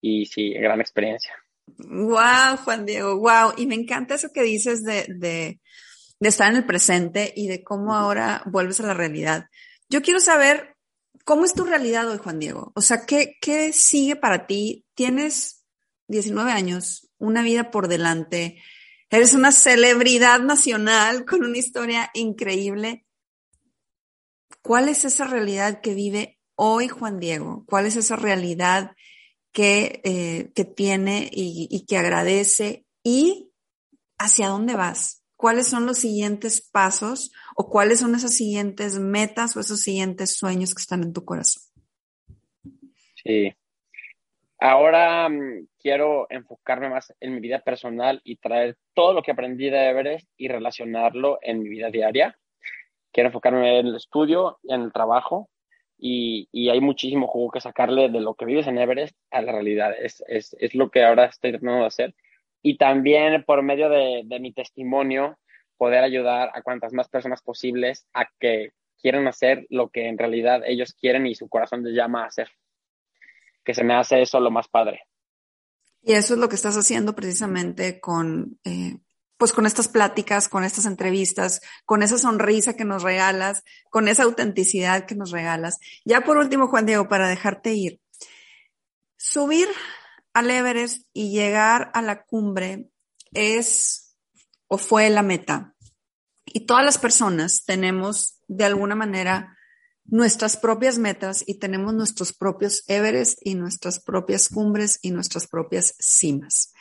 [0.00, 1.36] Y sí, gran experiencia.
[1.66, 3.54] Wow, Juan Diego, wow.
[3.56, 5.60] Y me encanta eso que dices de, de,
[6.20, 9.46] de estar en el presente y de cómo ahora vuelves a la realidad.
[9.88, 10.76] Yo quiero saber
[11.24, 12.72] cómo es tu realidad hoy, Juan Diego.
[12.74, 14.86] O sea, ¿qué, qué sigue para ti?
[14.94, 15.64] Tienes
[16.08, 18.62] 19 años, una vida por delante,
[19.10, 23.06] eres una celebridad nacional con una historia increíble.
[24.62, 27.64] ¿Cuál es esa realidad que vive hoy Juan Diego?
[27.66, 28.92] ¿Cuál es esa realidad
[29.52, 32.84] que, eh, que tiene y, que agradece?
[33.04, 33.52] ¿Y
[34.18, 35.22] hacia dónde vas?
[35.42, 40.72] cuáles son los siguientes pasos o cuáles son esas siguientes metas o esos siguientes sueños
[40.72, 41.64] que están en tu corazón.
[43.16, 43.52] Sí.
[44.60, 49.68] Ahora mm, quiero enfocarme más en mi vida personal y traer todo lo que aprendí
[49.68, 52.38] de Everest y relacionarlo en mi vida diaria.
[53.10, 55.50] Quiero enfocarme en el estudio, en el trabajo
[56.04, 59.52] y, y hay muchísimo jugo que sacarle de lo que vives en Everest a la
[59.52, 59.94] realidad.
[59.96, 62.14] Es, es, es lo que ahora estoy tratando de hacer
[62.60, 65.38] y también por medio de, de, mi testimonio
[65.76, 70.62] poder ayudar a cuantas más personas posibles a que quieran hacer lo que en realidad
[70.66, 72.48] ellos quieren y su corazón les llama a hacer.
[73.64, 75.02] Que se me hace eso lo más padre.
[76.02, 78.96] Y eso es lo que estás haciendo precisamente con, eh,
[79.42, 84.22] pues con estas pláticas, con estas entrevistas, con esa sonrisa que nos regalas, con esa
[84.22, 85.78] autenticidad que nos regalas.
[86.04, 88.00] Ya por último, Juan Diego, para dejarte ir,
[89.16, 89.66] subir
[90.32, 92.88] al Everest y llegar a la cumbre
[93.32, 94.14] es
[94.68, 95.74] o fue la meta.
[96.46, 99.58] Y todas las personas tenemos de alguna manera
[100.04, 105.96] nuestras propias metas y tenemos nuestros propios Everest y nuestras propias cumbres y nuestras propias
[105.98, 106.72] cimas.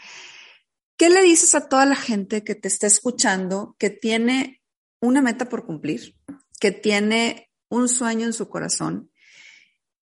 [1.02, 4.62] ¿Qué le dices a toda la gente que te está escuchando que tiene
[5.00, 6.16] una meta por cumplir,
[6.60, 9.12] que tiene un sueño en su corazón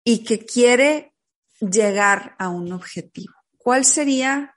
[0.03, 1.15] y que quiere
[1.61, 3.33] llegar a un objetivo?
[3.57, 4.57] ¿Cuál sería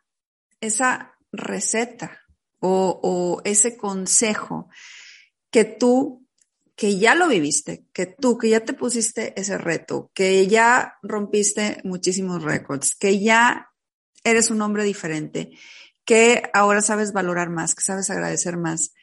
[0.60, 2.20] esa receta
[2.60, 4.70] o, ese consejo
[5.52, 6.28] que tú
[6.76, 11.80] que ya lo viviste, que tú, que ya te pusiste ese reto, que ya rompiste
[11.84, 13.70] muchísimos récords, que ya
[14.24, 15.52] eres un hombre diferente,
[16.06, 18.94] que ahora sabes valorar más, que sabes agradecer más.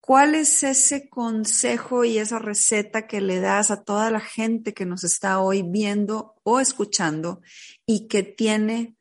[0.00, 4.86] ¿Cuál es ese consejo y esa receta que le das a toda la gente que
[4.86, 7.40] nos está hoy viendo o escuchando
[7.84, 8.96] y que tiene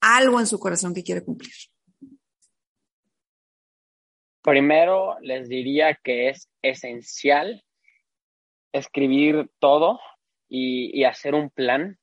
[0.00, 1.52] algo en su corazón que quiere cumplir?
[4.42, 7.64] Primero les diría que es esencial
[8.72, 10.00] escribir todo
[10.48, 11.98] y, hacer un plan,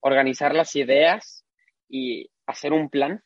[0.00, 1.46] organizar las ideas
[1.88, 3.22] y hacer un plan.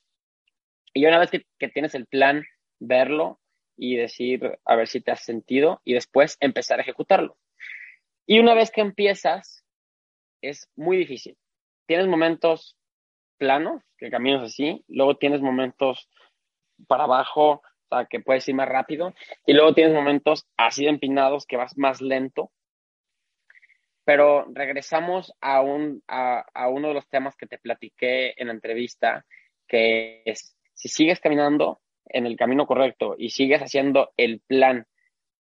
[0.93, 2.45] Y una vez que, tienes el plan,
[2.79, 3.41] verlo
[3.77, 7.37] y decir a ver si te has sentido y después empezar a ejecutarlo.
[8.27, 9.65] Y una vez que empiezas,
[10.43, 11.37] es muy difícil.
[11.87, 12.77] Tienes momentos
[13.39, 16.09] planos, que caminas así, luego tienes momentos
[16.87, 17.63] para abajo,
[18.09, 19.15] que puedes ir más rápido.
[19.47, 22.53] Y luego tienes momentos así de empinados que vas más lento.
[24.05, 29.25] Pero regresamos a, un, a uno de los temas que te platiqué en la entrevista,
[29.69, 34.87] que es, si sigues caminando en el camino correcto y sigues haciendo el plan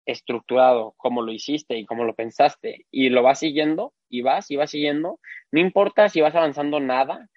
[0.05, 4.55] estructurado como lo hiciste y como lo pensaste y lo vas siguiendo y vas y
[4.55, 5.19] vas siguiendo,
[5.51, 7.29] no importa si vas avanzando nada,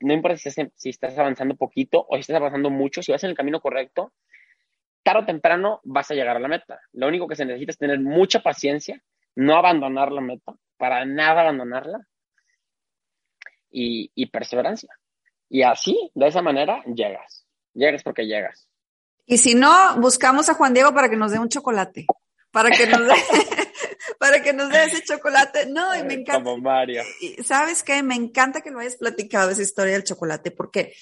[0.00, 3.36] no importa si estás, avanzando poquito o si estás avanzando mucho, si vas en el
[3.36, 4.12] camino correcto,
[5.02, 6.80] tarde o temprano vas a llegar a la meta.
[6.92, 9.02] Lo único que se necesita es tener mucha paciencia,
[9.36, 12.06] no abandonar la meta, para nada abandonarla,
[13.70, 14.90] y, perseverancia.
[15.48, 17.44] Y así, de esa manera, llegas.
[17.74, 18.68] Llegas porque llegas.
[19.26, 22.06] Y si no, buscamos a Juan Diego para que nos dé un chocolate.
[22.50, 23.14] Para que nos dé,
[24.18, 25.66] para que nos dé ese chocolate.
[25.66, 26.42] No, y me encanta.
[26.42, 27.02] Como Mario.
[27.20, 28.02] Y, ¿Sabes qué?
[28.02, 30.94] Me encanta que lo hayas platicado esa historia del chocolate, porque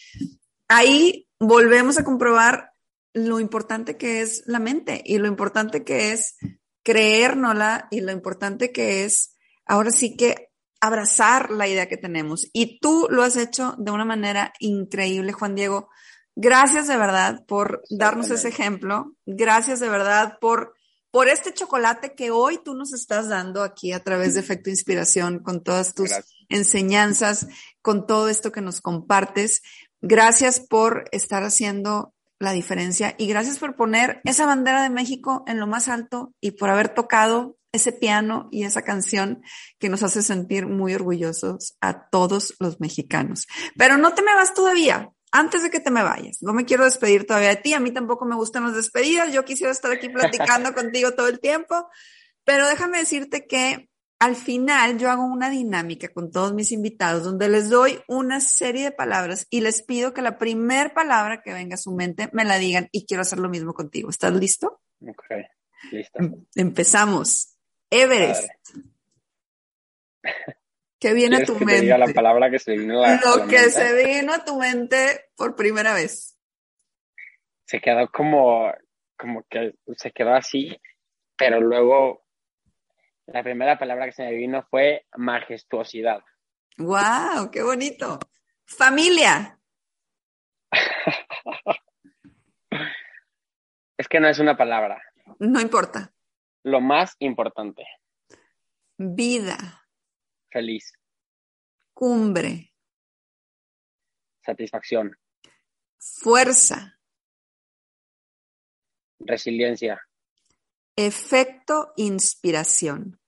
[0.69, 2.73] ahí volvemos a comprobar
[3.13, 6.37] lo importante que es la mente y lo importante que es
[6.83, 9.35] creérnosla y lo importante que es
[9.65, 10.51] ahora sí que
[10.81, 12.49] abrazar la idea que tenemos.
[12.53, 15.89] Y tú lo has hecho de una manera increíble, Juan Diego.
[16.35, 19.15] Gracias de verdad por darnos ese ejemplo.
[19.25, 20.75] Gracias de verdad por,
[21.11, 25.39] por este chocolate que hoy tú nos estás dando aquí a través de Efecto Inspiración
[25.39, 26.11] con todas tus
[26.49, 27.47] enseñanzas,
[27.81, 29.63] con todo esto que nos compartes.
[30.03, 35.59] Gracias por estar haciendo la diferencia y gracias por poner esa bandera de México en
[35.59, 39.43] lo más alto y por haber tocado ese piano y esa canción
[39.79, 43.47] que nos hace sentir muy orgullosos a todos los mexicanos.
[43.77, 46.39] Pero no te me vas todavía, antes de que te me vayas.
[46.41, 49.45] No me quiero despedir todavía de ti, a mí tampoco me gustan las despedidas, yo
[49.45, 51.89] quisiera estar aquí platicando contigo todo el tiempo,
[52.45, 57.49] pero déjame decirte que al final yo hago una dinámica con todos mis invitados donde
[57.49, 61.75] les doy una serie de palabras y les pido que la primera palabra que venga
[61.75, 64.09] a su mente me la digan y quiero hacer lo mismo contigo.
[64.09, 64.81] ¿Estás listo?
[65.03, 65.25] Ok,
[65.93, 66.19] listo.
[66.19, 67.56] Em, empezamos.
[67.91, 68.49] Everest.
[70.99, 71.83] ¿Qué viene a tu mente?
[71.83, 75.55] diga la palabra que se vino a, Lo que se vino a tu mente por
[75.55, 76.39] primera vez.
[77.67, 78.73] Se quedó como,
[79.17, 80.75] como que se quedó así,
[81.37, 82.27] pero luego
[83.27, 86.23] la primera palabra que se me vino fue majestuosidad.
[86.79, 87.51] ¡Wow!
[87.53, 88.19] ¡Qué bonito!
[88.65, 89.59] Familia.
[93.99, 95.03] es que no es una palabra.
[95.39, 96.13] No importa.
[96.67, 97.87] Lo más importante.
[98.99, 99.89] Vida.
[100.51, 100.93] Feliz.
[101.95, 102.75] Cumbre.
[104.45, 105.17] Satisfacción.
[105.97, 106.99] Fuerza.
[109.21, 110.01] Resiliencia.
[110.97, 113.21] Efecto inspiración.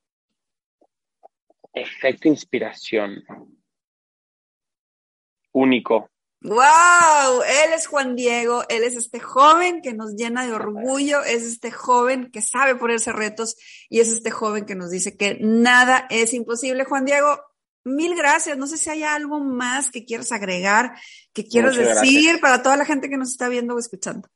[1.72, 3.22] Efecto inspiración.
[5.52, 6.10] Único.
[6.40, 7.42] ¡Wow!
[7.42, 11.70] Él es Juan Diego, él es este joven que nos llena de orgullo, es este
[11.70, 13.56] joven que sabe ponerse retos
[13.88, 16.84] y es este joven que nos dice que nada es imposible.
[16.84, 17.40] Juan Diego,
[17.84, 18.56] mil gracias.
[18.56, 20.92] No sé si hay algo más que quieras agregar,
[21.32, 24.28] que quieras decir para toda la gente que nos está viendo o escuchando.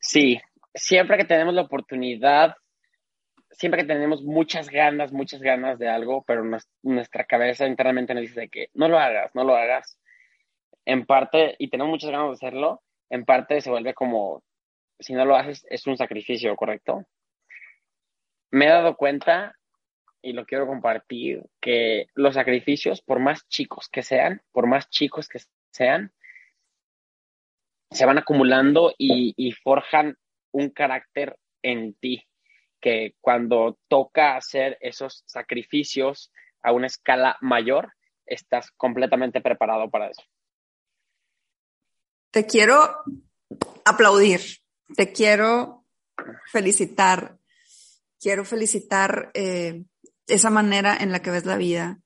[0.00, 0.40] Sí,
[0.74, 2.56] siempre que tenemos la oportunidad
[3.56, 6.42] siempre que tenemos muchas ganas, muchas ganas de algo, pero
[6.82, 9.98] nuestra cabeza internamente nos dice que no lo hagas, no lo hagas.
[10.86, 14.42] En parte, y tenemos muchas ganas de hacerlo, en parte se vuelve como
[14.98, 17.04] si no lo haces, es un sacrificio, ¿correcto?
[18.50, 19.56] Me he dado cuenta,
[20.22, 25.28] y lo quiero compartir, que los sacrificios, por más chicos que sean, por más chicos
[25.28, 26.12] que sean,
[27.90, 30.16] se van acumulando y, forjan
[30.52, 32.26] un carácter en ti,
[32.80, 36.32] que cuando toca hacer esos sacrificios
[36.62, 37.92] a una escala mayor,
[38.26, 40.22] estás completamente preparado para eso.
[42.34, 42.96] Te quiero
[43.84, 44.40] aplaudir,
[44.96, 45.86] te quiero
[46.50, 47.38] felicitar,
[48.20, 49.84] quiero felicitar eh,
[50.26, 52.00] esa manera en la que ves la vida.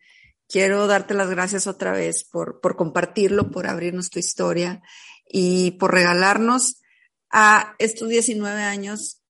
[0.46, 4.82] Quiero darte las gracias otra vez por, por compartirlo, por abrirnos tu historia
[5.26, 6.82] y por regalarnos
[7.30, 9.22] a estos 19 años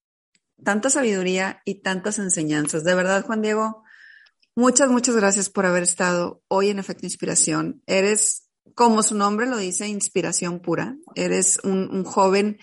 [0.65, 2.83] tanta sabiduría y tantas enseñanzas.
[2.83, 3.85] De verdad, Juan Diego,
[4.57, 7.85] muchas, muchas gracias por haber estado hoy en Efecto Inspiración.
[7.87, 10.97] Eres, como su nombre lo dice, inspiración pura.
[11.15, 12.59] Eres un, un joven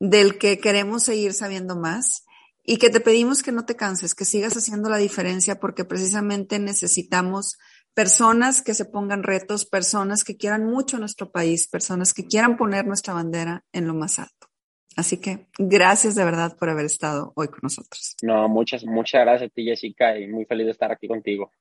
[0.00, 2.24] del que queremos seguir sabiendo más
[2.64, 6.58] y que te pedimos que no te canses, que sigas haciendo la diferencia porque precisamente
[6.58, 7.58] necesitamos
[7.94, 12.86] personas que se pongan retos, personas que quieran mucho nuestro país, personas que quieran poner
[12.86, 14.48] nuestra bandera en lo más alto.
[14.96, 18.16] Así que gracias de verdad por haber estado hoy con nosotros.
[18.22, 21.52] No, muchas, muchas gracias a ti, Jessica, y muy feliz de estar aquí contigo,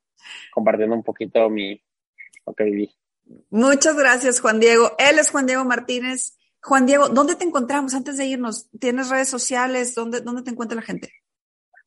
[0.51, 1.81] compartiendo un poquito mi,
[2.45, 2.95] lo que viví.
[3.49, 4.95] Muchas gracias, Juan Diego.
[4.97, 6.37] Él es Juan Diego Martínez.
[6.61, 8.69] Juan Diego, ¿dónde te encontramos antes de irnos?
[8.79, 9.95] ¿Tienes redes sociales?
[9.95, 11.11] ¿Dónde, dónde te encuentra la gente?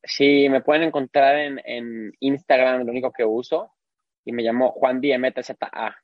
[0.03, 3.73] Sí, me pueden encontrar en, en Instagram, lo único que uso,
[4.23, 5.95] y me llamo Juan Di MTZA.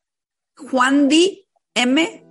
[0.56, 2.24] Juan Di M.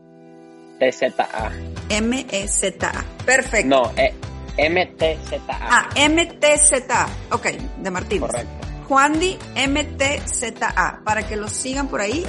[0.79, 1.53] TZA.
[1.91, 3.05] M-E-Z-A.
[3.25, 3.69] Perfecto.
[3.69, 4.13] No, eh,
[4.59, 5.59] MTZA.
[5.61, 7.09] Ah, MTZA.
[7.31, 7.47] Ok,
[7.79, 8.31] de Martínez.
[8.31, 8.67] Correcto.
[8.89, 11.03] Juan Di MTZA.
[11.05, 12.25] Para que los sigan por ahí.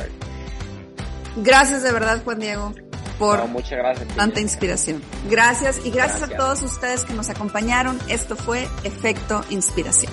[1.38, 2.74] Gracias de verdad, Juan Diego,
[3.18, 4.06] por No, muchas gracias.
[4.06, 5.02] a ti, tanta inspiración.
[5.30, 8.00] Gracias y gracias, a todos ustedes que nos acompañaron.
[8.08, 10.12] Esto fue Efecto Inspiración.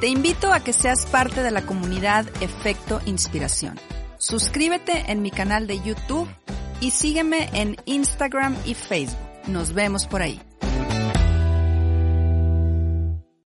[0.00, 3.78] Te invito a que seas parte de la comunidad Efecto Inspiración.
[4.18, 6.28] Suscríbete en mi canal de YouTube
[6.80, 9.18] y sígueme en Instagram y Facebook.
[9.46, 10.40] Nos vemos por ahí.